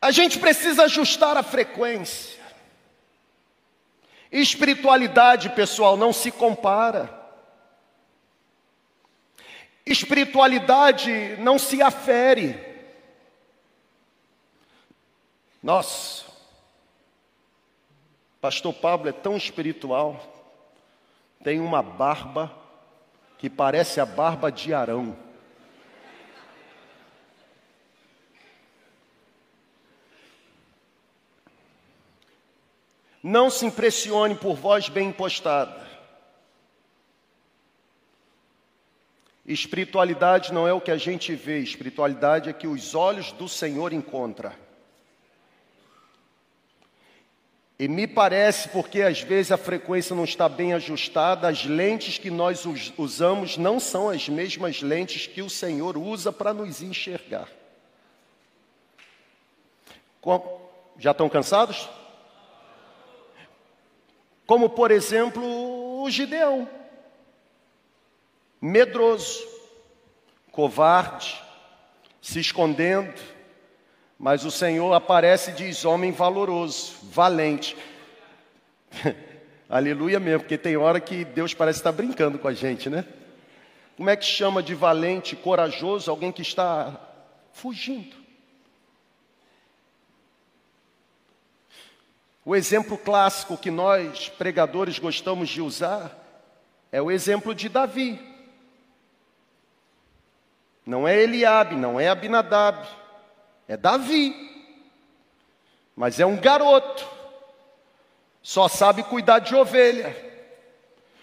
[0.00, 2.38] A gente precisa ajustar a frequência.
[4.30, 7.18] Espiritualidade, pessoal, não se compara.
[9.84, 12.68] Espiritualidade não se afere.
[15.62, 16.24] Nossa,
[18.40, 20.20] Pastor Pablo é tão espiritual,
[21.42, 22.52] tem uma barba
[23.38, 25.16] que parece a barba de Arão.
[33.28, 35.86] Não se impressione por voz bem impostada.
[39.44, 43.92] Espiritualidade não é o que a gente vê, espiritualidade é que os olhos do Senhor
[43.92, 44.50] encontram.
[47.78, 52.30] E me parece, porque às vezes a frequência não está bem ajustada, as lentes que
[52.30, 52.64] nós
[52.96, 57.46] usamos não são as mesmas lentes que o Senhor usa para nos enxergar.
[60.98, 61.86] Já estão cansados?
[64.48, 65.44] Como, por exemplo,
[66.02, 66.66] o Gideão,
[68.58, 69.46] medroso,
[70.50, 71.38] covarde,
[72.22, 73.12] se escondendo,
[74.18, 77.76] mas o Senhor aparece e diz: homem valoroso, valente.
[79.68, 83.04] Aleluia mesmo, porque tem hora que Deus parece estar brincando com a gente, né?
[83.98, 86.98] Como é que chama de valente, corajoso, alguém que está
[87.52, 88.16] fugindo?
[92.48, 96.10] O exemplo clássico que nós, pregadores, gostamos de usar
[96.90, 98.18] é o exemplo de Davi.
[100.86, 102.88] Não é Eliabe, não é Abinadab,
[103.68, 104.34] é Davi.
[105.94, 107.06] Mas é um garoto.
[108.40, 110.16] Só sabe cuidar de ovelha.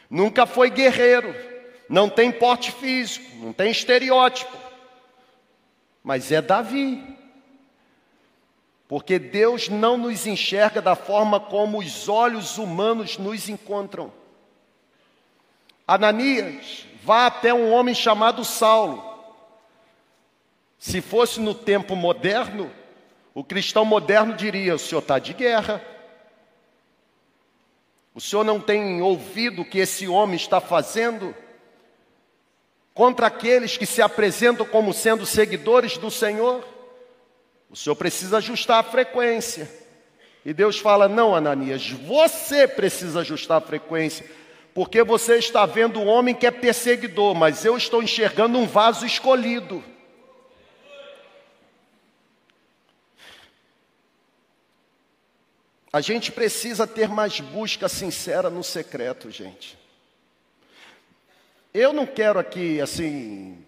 [0.08, 1.34] Nunca foi guerreiro.
[1.90, 4.56] Não tem porte físico, não tem estereótipo.
[6.04, 7.15] Mas é Davi.
[8.88, 14.12] Porque Deus não nos enxerga da forma como os olhos humanos nos encontram.
[15.88, 19.04] Ananias, vá até um homem chamado Saulo.
[20.78, 22.72] Se fosse no tempo moderno,
[23.34, 25.82] o cristão moderno diria: o senhor está de guerra.
[28.14, 31.36] O senhor não tem ouvido o que esse homem está fazendo?
[32.96, 36.66] contra aqueles que se apresentam como sendo seguidores do Senhor,
[37.70, 39.70] o Senhor precisa ajustar a frequência.
[40.46, 44.26] E Deus fala: Não, Ananias, você precisa ajustar a frequência,
[44.74, 49.06] porque você está vendo um homem que é perseguidor, mas eu estou enxergando um vaso
[49.06, 49.84] escolhido.
[55.92, 59.78] A gente precisa ter mais busca sincera no secreto, gente.
[61.74, 63.64] Eu não quero aqui, assim,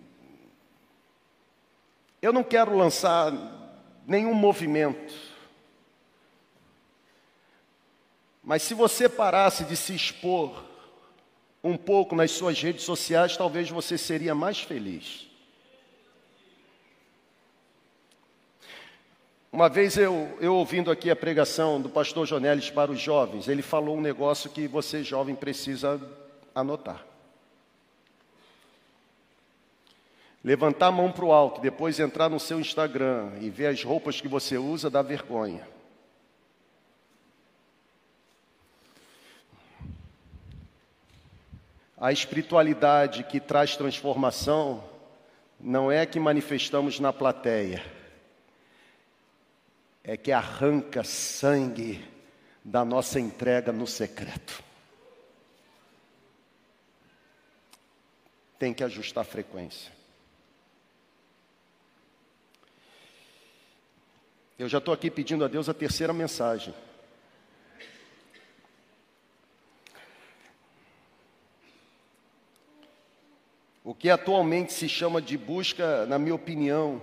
[2.22, 3.32] eu não quero lançar
[4.08, 5.14] nenhum movimento.
[8.42, 10.64] Mas se você parasse de se expor
[11.62, 15.28] um pouco nas suas redes sociais, talvez você seria mais feliz.
[19.52, 23.62] Uma vez eu, eu ouvindo aqui a pregação do pastor Jonelis para os jovens, ele
[23.62, 26.00] falou um negócio que você jovem precisa
[26.56, 27.06] anotar.
[30.48, 34.22] Levantar a mão para o alto, depois entrar no seu Instagram e ver as roupas
[34.22, 35.68] que você usa, dá vergonha.
[41.98, 44.82] A espiritualidade que traz transformação
[45.60, 47.84] não é que manifestamos na plateia,
[50.02, 52.02] é que arranca sangue
[52.64, 54.64] da nossa entrega no secreto.
[58.58, 59.97] Tem que ajustar a frequência.
[64.60, 66.74] Eu já estou aqui pedindo a Deus a terceira mensagem.
[73.84, 77.00] O que atualmente se chama de busca, na minha opinião,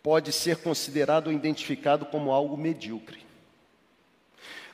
[0.00, 3.26] pode ser considerado ou identificado como algo medíocre.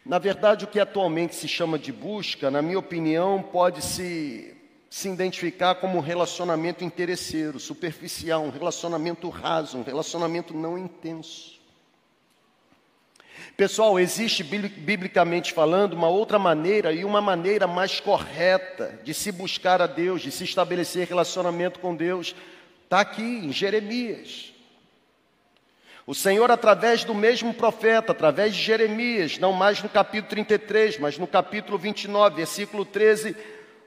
[0.05, 4.55] Na verdade, o que atualmente se chama de busca, na minha opinião, pode se
[4.93, 11.59] se identificar como um relacionamento interesseiro, superficial, um relacionamento raso, um relacionamento não intenso.
[13.57, 19.81] Pessoal, existe biblicamente falando uma outra maneira e uma maneira mais correta de se buscar
[19.81, 22.35] a Deus, de se estabelecer relacionamento com Deus.
[22.85, 24.53] Está aqui em Jeremias.
[26.07, 31.17] O Senhor, através do mesmo profeta, através de Jeremias, não mais no capítulo 33, mas
[31.17, 33.35] no capítulo 29, versículo 13,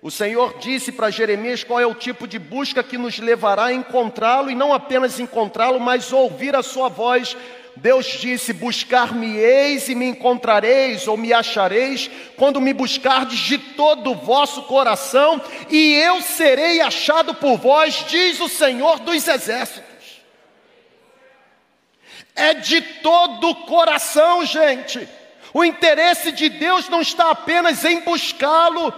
[0.01, 3.73] o Senhor disse para Jeremias qual é o tipo de busca que nos levará a
[3.73, 7.35] encontrá-lo e não apenas encontrá-lo, mas ouvir a sua voz.
[7.75, 14.15] Deus disse: Buscar-me-eis e me encontrareis, ou me achareis, quando me buscardes de todo o
[14.15, 20.21] vosso coração, e eu serei achado por vós, diz o Senhor dos Exércitos.
[22.35, 25.07] É de todo o coração, gente.
[25.53, 28.93] O interesse de Deus não está apenas em buscá-lo,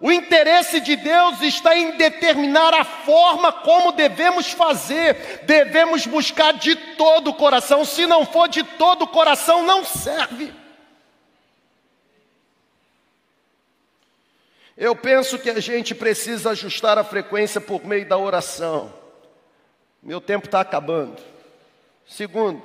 [0.00, 5.42] o interesse de Deus está em determinar a forma como devemos fazer.
[5.44, 7.84] Devemos buscar de todo o coração.
[7.84, 10.52] Se não for de todo o coração, não serve.
[14.76, 18.92] Eu penso que a gente precisa ajustar a frequência por meio da oração.
[20.02, 21.22] Meu tempo está acabando.
[22.06, 22.62] Segundo,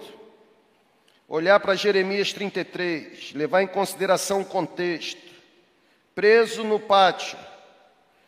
[1.27, 5.28] olhar para Jeremias 33, levar em consideração o contexto
[6.20, 7.39] preso no pátio,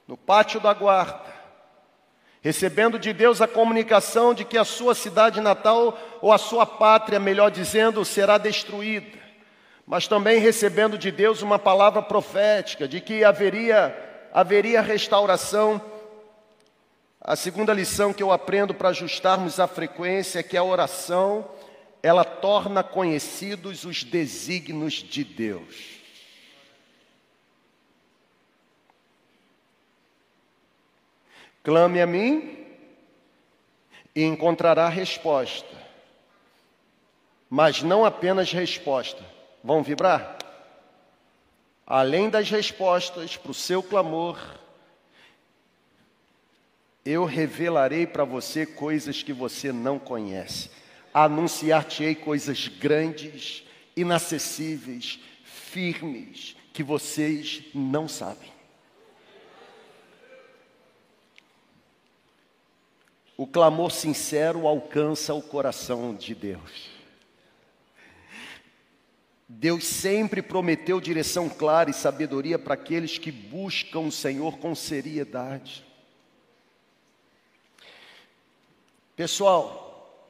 [0.07, 1.29] no pátio da guarda,
[2.39, 7.19] recebendo de Deus a comunicação de que a sua cidade natal, ou a sua pátria,
[7.19, 9.19] melhor dizendo, será destruída,
[9.85, 13.93] mas também recebendo de Deus uma palavra profética de que haveria,
[14.33, 15.81] haveria restauração.
[17.19, 21.45] A segunda lição que eu aprendo para ajustarmos a frequência é que a oração,
[22.01, 26.00] ela torna conhecidos os desígnios de Deus.
[31.63, 32.65] Clame a mim
[34.15, 35.77] e encontrará resposta.
[37.49, 39.23] Mas não apenas resposta.
[39.63, 40.37] Vão vibrar?
[41.85, 44.39] Além das respostas para o seu clamor,
[47.03, 50.71] eu revelarei para você coisas que você não conhece.
[51.13, 53.63] Anunciar-te-ei coisas grandes,
[53.95, 58.49] inacessíveis, firmes, que vocês não sabem.
[63.41, 66.91] O clamor sincero alcança o coração de Deus.
[69.49, 75.83] Deus sempre prometeu direção clara e sabedoria para aqueles que buscam o Senhor com seriedade.
[79.15, 80.23] Pessoal,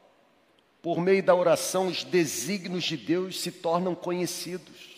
[0.81, 4.89] por meio da oração, os desígnios de Deus se tornam conhecidos.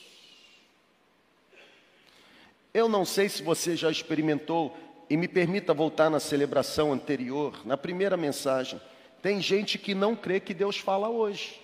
[2.71, 4.77] Eu não sei se você já experimentou,
[5.13, 8.81] e me permita voltar na celebração anterior, na primeira mensagem.
[9.21, 11.61] Tem gente que não crê que Deus fala hoje.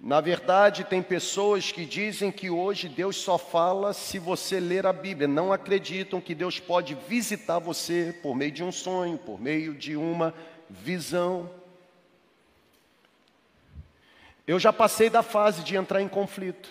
[0.00, 4.94] Na verdade, tem pessoas que dizem que hoje Deus só fala se você ler a
[4.94, 5.28] Bíblia.
[5.28, 9.94] Não acreditam que Deus pode visitar você por meio de um sonho, por meio de
[9.94, 10.32] uma
[10.70, 11.50] visão.
[14.46, 16.70] Eu já passei da fase de entrar em conflito.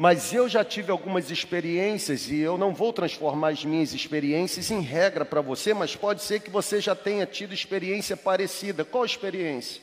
[0.00, 4.80] Mas eu já tive algumas experiências e eu não vou transformar as minhas experiências em
[4.80, 8.84] regra para você, mas pode ser que você já tenha tido experiência parecida.
[8.84, 9.82] Qual experiência?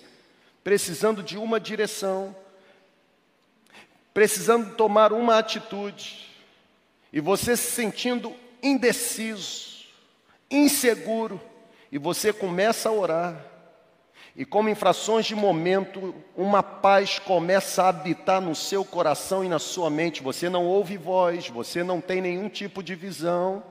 [0.63, 2.33] Precisando de uma direção,
[4.13, 6.29] precisando tomar uma atitude,
[7.11, 9.83] e você se sentindo indeciso,
[10.49, 11.41] inseguro,
[11.91, 13.45] e você começa a orar.
[14.35, 19.59] E como infrações de momento, uma paz começa a habitar no seu coração e na
[19.59, 20.21] sua mente.
[20.21, 23.63] Você não ouve voz, você não tem nenhum tipo de visão,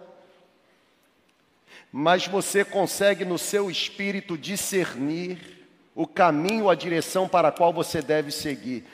[1.92, 8.00] mas você consegue no seu espírito discernir o caminho, a direção para a qual você
[8.00, 8.84] deve seguir.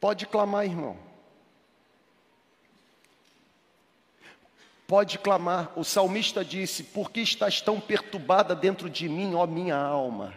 [0.00, 1.13] Pode clamar, irmão.
[4.94, 5.72] Pode clamar.
[5.74, 10.32] O salmista disse: Por que estás tão perturbada dentro de mim, ó minha alma?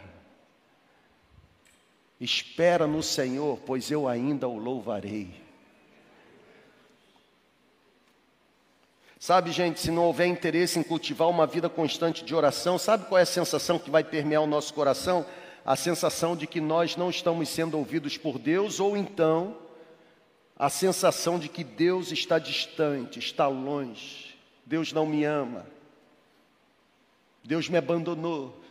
[2.20, 5.30] Espera no Senhor, pois eu ainda o louvarei.
[9.20, 13.20] Sabe, gente, se não houver interesse em cultivar uma vida constante de oração, sabe qual
[13.20, 15.24] é a sensação que vai permear o nosso coração?
[15.64, 19.56] A sensação de que nós não estamos sendo ouvidos por Deus, ou então
[20.58, 24.27] a sensação de que Deus está distante, está longe.
[24.68, 25.66] Deus não me ama.
[27.42, 28.62] Deus me abandonou.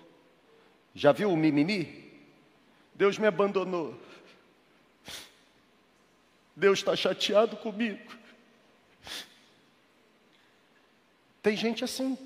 [0.95, 2.13] Já viu o mimimi?
[2.95, 3.99] Deus me abandonou.
[6.55, 8.15] Deus está chateado comigo.
[11.43, 12.19] Tem gente assim.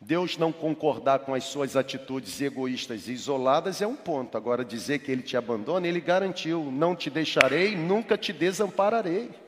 [0.00, 4.36] Deus não concordar com as suas atitudes egoístas e isoladas é um ponto.
[4.36, 9.47] Agora, dizer que Ele te abandona, Ele garantiu: não te deixarei, nunca te desampararei.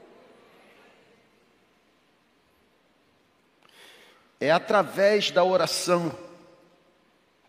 [4.40, 6.10] É através da oração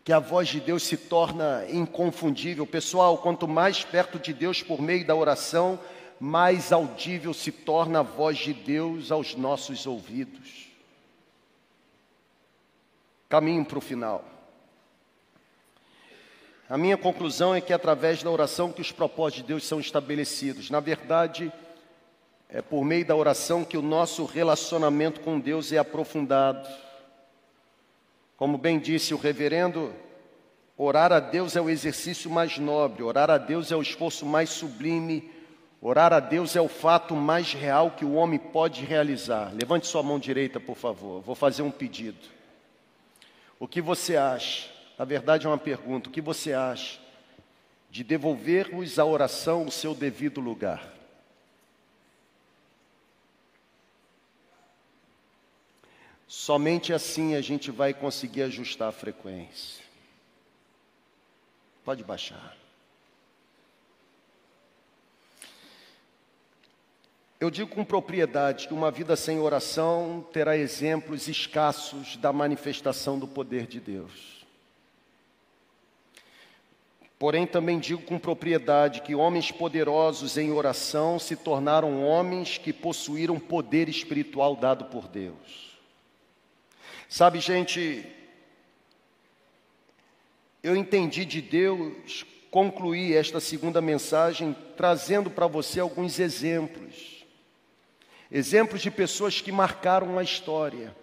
[0.04, 2.66] que a voz de Deus se torna inconfundível.
[2.66, 5.80] Pessoal, quanto mais perto de Deus por meio da oração,
[6.20, 10.68] mais audível se torna a voz de Deus aos nossos ouvidos.
[13.28, 14.24] Caminho para o final.
[16.68, 19.80] A minha conclusão é que é através da oração que os propósitos de Deus são
[19.80, 20.68] estabelecidos.
[20.68, 21.52] Na verdade,
[22.52, 26.68] é por meio da oração que o nosso relacionamento com Deus é aprofundado.
[28.36, 29.90] Como bem disse o reverendo,
[30.76, 34.50] orar a Deus é o exercício mais nobre, orar a Deus é o esforço mais
[34.50, 35.30] sublime,
[35.80, 39.50] orar a Deus é o fato mais real que o homem pode realizar.
[39.54, 42.28] Levante sua mão direita, por favor, vou fazer um pedido.
[43.58, 44.68] O que você acha?
[44.98, 47.00] Na verdade, é uma pergunta: o que você acha
[47.90, 51.01] de devolvermos à oração o seu devido lugar?
[56.34, 59.84] Somente assim a gente vai conseguir ajustar a frequência.
[61.84, 62.56] Pode baixar.
[67.38, 73.28] Eu digo com propriedade que uma vida sem oração terá exemplos escassos da manifestação do
[73.28, 74.46] poder de Deus.
[77.18, 83.38] Porém, também digo com propriedade que homens poderosos em oração se tornaram homens que possuíram
[83.38, 85.71] poder espiritual dado por Deus.
[87.12, 88.06] Sabe, gente,
[90.62, 97.26] eu entendi de Deus concluir esta segunda mensagem trazendo para você alguns exemplos.
[98.30, 100.96] Exemplos de pessoas que marcaram a história,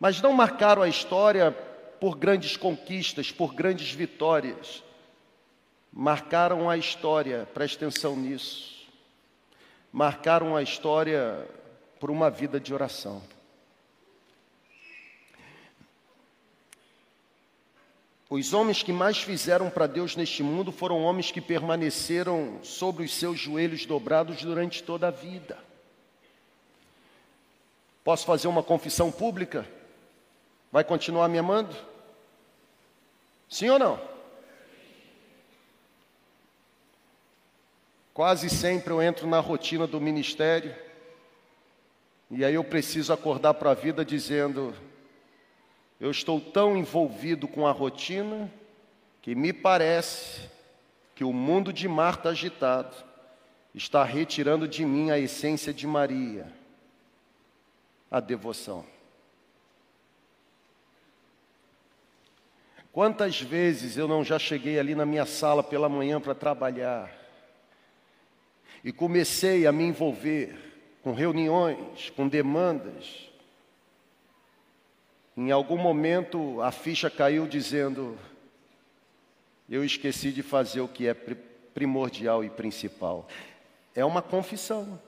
[0.00, 1.52] mas não marcaram a história
[2.00, 4.82] por grandes conquistas, por grandes vitórias.
[5.92, 8.88] Marcaram a história, preste atenção nisso.
[9.92, 11.46] Marcaram a história
[12.00, 13.22] por uma vida de oração.
[18.36, 23.14] Os homens que mais fizeram para Deus neste mundo foram homens que permaneceram sobre os
[23.14, 25.56] seus joelhos dobrados durante toda a vida.
[28.02, 29.64] Posso fazer uma confissão pública?
[30.72, 31.76] Vai continuar me amando?
[33.48, 34.00] Sim ou não?
[38.12, 40.74] Quase sempre eu entro na rotina do ministério
[42.28, 44.74] e aí eu preciso acordar para a vida dizendo:
[46.00, 48.52] Eu estou tão envolvido com a rotina
[49.22, 50.42] que me parece
[51.14, 52.94] que o mundo de Marta agitado
[53.74, 56.46] está retirando de mim a essência de Maria,
[58.10, 58.84] a devoção.
[62.92, 67.12] Quantas vezes eu não já cheguei ali na minha sala pela manhã para trabalhar
[68.84, 70.56] e comecei a me envolver
[71.02, 73.28] com reuniões, com demandas.
[75.36, 78.16] Em algum momento a ficha caiu dizendo:
[79.68, 81.14] eu esqueci de fazer o que é
[81.74, 83.26] primordial e principal.
[83.94, 85.00] É uma confissão.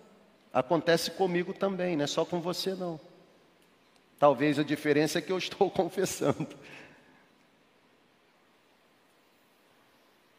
[0.52, 2.98] Acontece comigo também, não é só com você não.
[4.18, 6.48] Talvez a diferença é que eu estou confessando.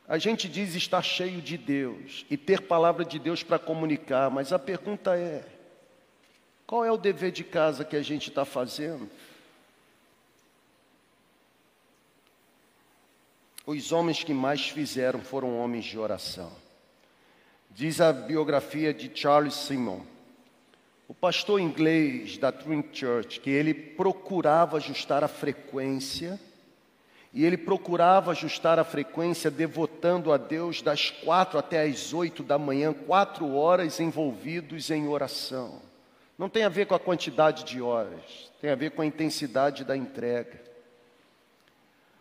[0.08, 4.52] A gente diz estar cheio de Deus e ter palavra de Deus para comunicar, mas
[4.52, 5.46] a pergunta é:
[6.66, 9.10] qual é o dever de casa que a gente está fazendo?
[13.68, 16.50] Os homens que mais fizeram foram homens de oração.
[17.70, 20.00] Diz a biografia de Charles Simon,
[21.06, 26.40] o pastor inglês da Trinity Church, que ele procurava ajustar a frequência,
[27.34, 32.58] e ele procurava ajustar a frequência devotando a Deus das quatro até as oito da
[32.58, 35.82] manhã, quatro horas envolvidos em oração.
[36.38, 39.84] Não tem a ver com a quantidade de horas, tem a ver com a intensidade
[39.84, 40.67] da entrega.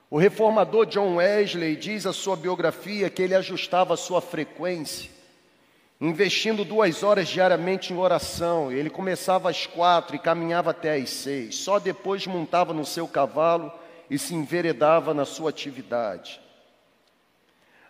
[0.09, 5.11] O reformador John Wesley diz a sua biografia que ele ajustava a sua frequência,
[6.01, 8.71] investindo duas horas diariamente em oração.
[8.71, 11.57] Ele começava às quatro e caminhava até às seis.
[11.57, 13.73] Só depois montava no seu cavalo
[14.09, 16.41] e se enveredava na sua atividade.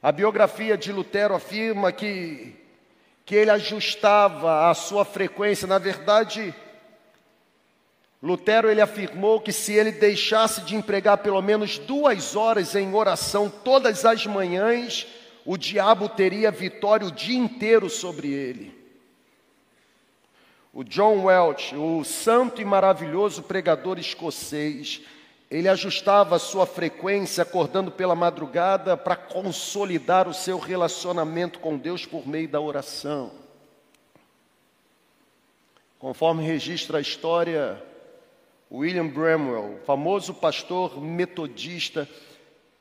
[0.02, 2.54] A biografia de Lutero afirma que,
[3.26, 6.54] que ele ajustava a sua frequência, na verdade,
[8.26, 13.48] Lutero ele afirmou que se ele deixasse de empregar pelo menos duas horas em oração
[13.48, 15.06] todas as manhãs,
[15.44, 18.74] o diabo teria vitória o dia inteiro sobre ele.
[20.72, 25.00] O John Welch, o santo e maravilhoso pregador escocês,
[25.48, 32.04] ele ajustava a sua frequência acordando pela madrugada para consolidar o seu relacionamento com Deus
[32.04, 33.30] por meio da oração.
[36.00, 37.80] Conforme registra a história,
[38.70, 42.08] William Bramwell, famoso pastor metodista,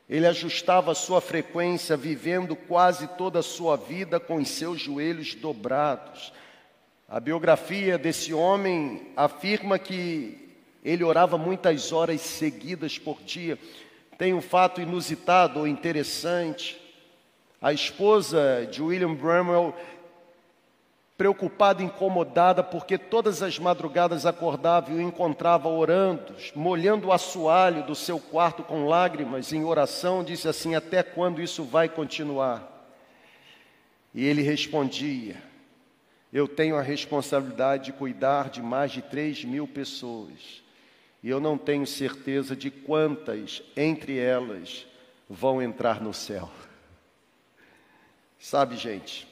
[0.10, 6.34] ele ajustava sua frequência vivendo quase toda a sua vida com os seus joelhos dobrados.
[7.08, 10.46] A biografia desse homem afirma que
[10.84, 13.58] ele orava muitas horas seguidas por dia.
[14.18, 16.82] Tem um fato inusitado ou interessante.
[17.62, 19.76] A esposa de William Bramwell
[21.18, 27.96] preocupada, incomodada, porque todas as madrugadas acordava e o encontrava orando, molhando o assoalho do
[27.96, 32.72] seu quarto com lágrimas, em oração, disse assim: Até quando isso vai continuar?
[34.14, 35.42] E ele respondia:
[36.34, 40.64] Eu tenho a responsabilidade de cuidar de mais de três mil pessoas,
[41.24, 44.86] e eu não tenho certeza de quantas entre elas
[45.30, 46.52] vão entrar no céu.
[48.38, 49.26] Sabe, gente,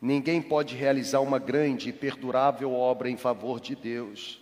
[0.00, 4.40] Ninguém pode realizar uma grande e perdurável obra em favor de Deus,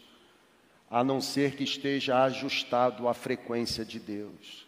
[0.88, 4.66] a não ser que esteja ajustado à frequência de Deus.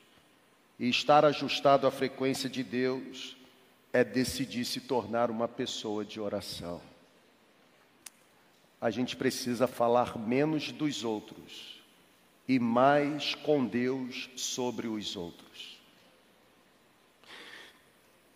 [0.79, 3.37] E estar ajustado à frequência de Deus
[3.93, 6.81] é decidir se tornar uma pessoa de oração.
[8.81, 11.81] A gente precisa falar menos dos outros
[12.49, 15.79] e mais com Deus sobre os outros.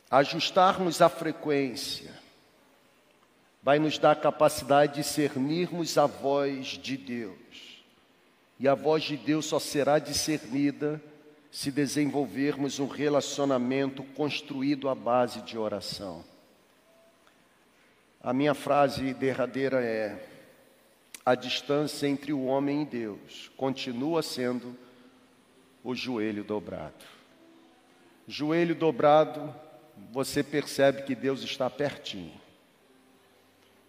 [0.09, 2.24] Ajustarmos a frequência
[3.65, 7.83] vai nos dar a capacidade de discernirmos a voz de Deus.
[8.61, 11.03] E a voz de Deus só será discernida
[11.51, 16.23] se desenvolvermos um relacionamento construído à base de oração.
[18.23, 20.29] A minha frase derradeira é:
[21.25, 24.77] a distância entre o homem e Deus continua sendo
[25.83, 27.05] o joelho dobrado.
[28.29, 29.55] Joelho dobrado,
[30.12, 32.43] você percebe que Deus está pertinho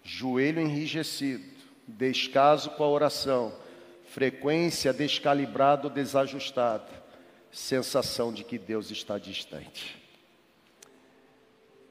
[0.06, 1.43] joelho enrijecido,
[1.88, 3.51] descaso com a oração,
[4.06, 6.88] frequência descalibrada ou desajustada,
[7.51, 9.99] sensação de que Deus está distante.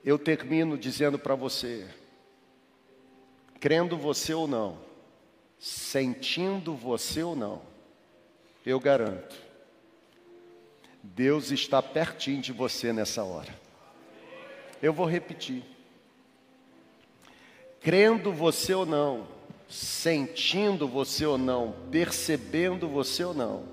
[0.04, 1.88] Eu termino dizendo para você,
[3.58, 4.78] crendo você ou não,
[5.58, 7.62] sentindo você ou não,
[8.64, 9.34] eu garanto,
[11.02, 13.52] Deus está pertinho de você nessa hora.
[14.80, 15.73] Eu vou repetir
[17.84, 19.24] crendo você ou não,
[19.68, 23.64] sentindo você ou não, percebendo você ou não,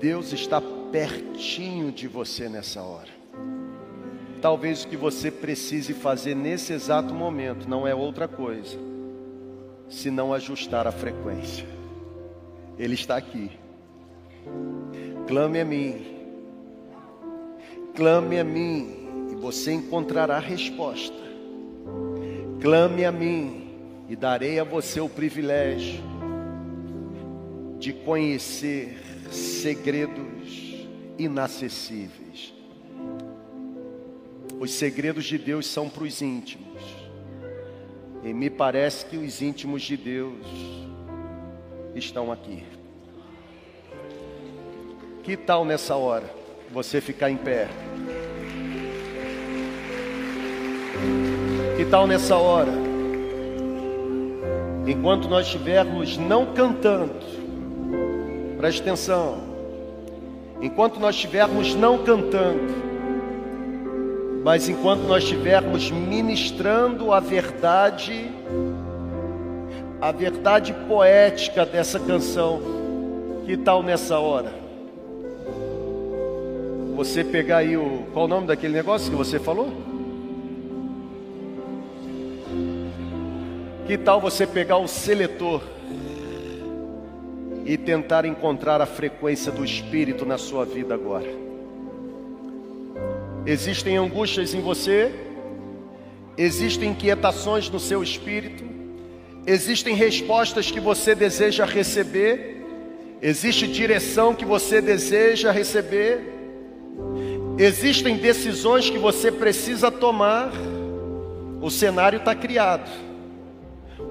[0.00, 3.08] Deus está pertinho de você nessa hora.
[4.42, 8.76] Talvez o que você precise fazer nesse exato momento não é outra coisa,
[9.88, 11.66] senão ajustar a frequência.
[12.76, 13.52] Ele está aqui.
[15.28, 16.04] Clame a mim.
[17.94, 21.29] Clame a mim e você encontrará a resposta.
[22.60, 26.02] Clame a mim e darei a você o privilégio
[27.78, 28.98] de conhecer
[29.30, 30.86] segredos
[31.18, 32.52] inacessíveis.
[34.58, 36.82] Os segredos de Deus são para os íntimos.
[38.22, 40.44] E me parece que os íntimos de Deus
[41.94, 42.62] estão aqui.
[45.22, 46.28] Que tal nessa hora
[46.70, 47.68] você ficar em pé?
[51.80, 52.70] Que tal nessa hora?
[54.86, 57.14] Enquanto nós estivermos não cantando,
[58.58, 59.38] preste atenção.
[60.60, 62.70] Enquanto nós estivermos não cantando,
[64.44, 68.30] mas enquanto nós estivermos ministrando a verdade,
[70.02, 72.60] a verdade poética dessa canção,
[73.46, 74.52] que tal nessa hora?
[76.94, 78.02] Você pegar aí o.
[78.12, 79.89] Qual o nome daquele negócio que você falou?
[83.90, 85.60] Que tal você pegar o seletor
[87.66, 91.26] e tentar encontrar a frequência do Espírito na sua vida agora?
[93.44, 95.12] Existem angústias em você,
[96.38, 98.62] existem inquietações no seu espírito,
[99.44, 102.64] existem respostas que você deseja receber,
[103.20, 106.20] existe direção que você deseja receber,
[107.58, 110.52] existem decisões que você precisa tomar.
[111.60, 113.09] O cenário está criado.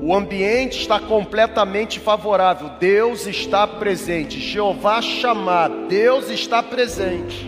[0.02, 2.70] O ambiente está completamente favorável.
[2.80, 4.40] Deus está presente.
[4.40, 5.70] Jeová chamar.
[5.88, 7.48] Deus está presente.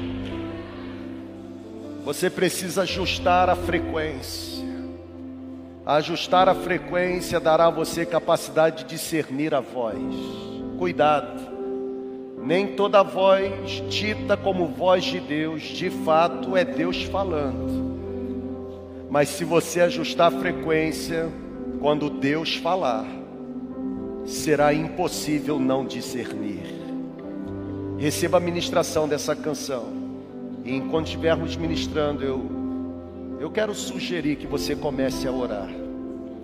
[2.04, 4.66] Você precisa ajustar a frequência.
[5.86, 9.98] Ajustar a frequência dará a você capacidade de discernir a voz.
[10.78, 11.52] Cuidado.
[12.44, 17.92] Nem toda voz dita como voz de Deus, de fato é Deus falando.
[19.10, 21.30] Mas se você ajustar a frequência,
[21.82, 23.07] quando Deus falar,
[24.23, 26.61] será impossível não discernir.
[27.97, 29.88] Receba a ministração dessa canção.
[30.63, 32.45] E enquanto estivermos ministrando, eu,
[33.39, 35.69] eu quero sugerir que você comece a orar.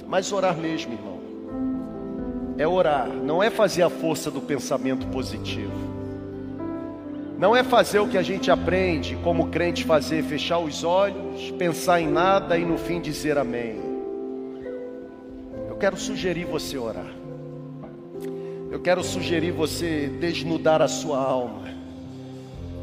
[0.08, 1.18] Mas orar mesmo, irmão.
[2.58, 5.72] É orar, não é fazer a força do pensamento positivo.
[7.38, 12.02] Não é fazer o que a gente aprende como crente fazer, fechar os olhos, pensar
[12.02, 13.97] em nada e no fim dizer amém.
[15.80, 17.14] Quero sugerir você orar.
[18.72, 21.68] Eu quero sugerir você desnudar a sua alma.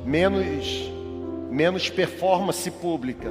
[0.04, 0.94] Menos
[1.54, 3.30] menos performance pública,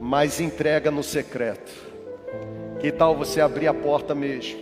[0.00, 1.72] mais entrega no secreto.
[2.80, 4.58] Que tal você abrir a porta mesmo?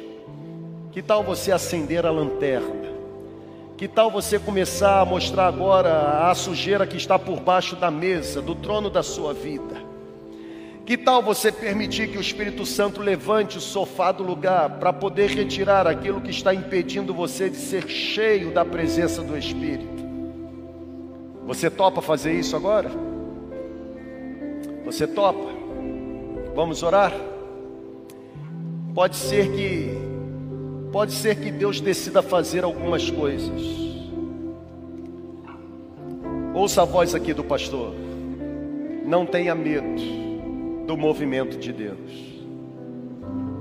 [0.92, 2.92] Que tal você acender a lanterna?
[3.78, 8.42] Que tal você começar a mostrar agora a sujeira que está por baixo da mesa,
[8.42, 9.81] do trono da sua vida?
[10.84, 15.30] Que tal você permitir que o Espírito Santo levante o sofá do lugar para poder
[15.30, 20.02] retirar aquilo que está impedindo você de ser cheio da presença do Espírito?
[21.46, 22.90] Você topa fazer isso agora?
[24.84, 25.50] Você topa?
[26.54, 27.12] Vamos orar?
[28.92, 29.90] Pode ser que
[30.90, 33.62] pode ser que Deus decida fazer algumas coisas.
[36.52, 37.94] Ouça a voz aqui do pastor.
[39.06, 40.21] Não tenha medo
[40.86, 42.32] do movimento de Deus.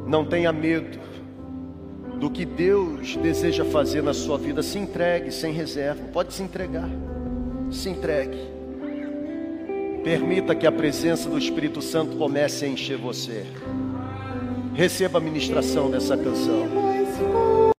[0.07, 0.99] Não tenha medo
[2.19, 4.61] do que Deus deseja fazer na sua vida.
[4.61, 6.03] Se entregue sem reserva.
[6.13, 6.89] Pode se entregar.
[7.71, 8.37] Se entregue.
[10.03, 13.45] Permita que a presença do Espírito Santo comece a encher você.
[14.73, 16.90] Receba a ministração dessa canção.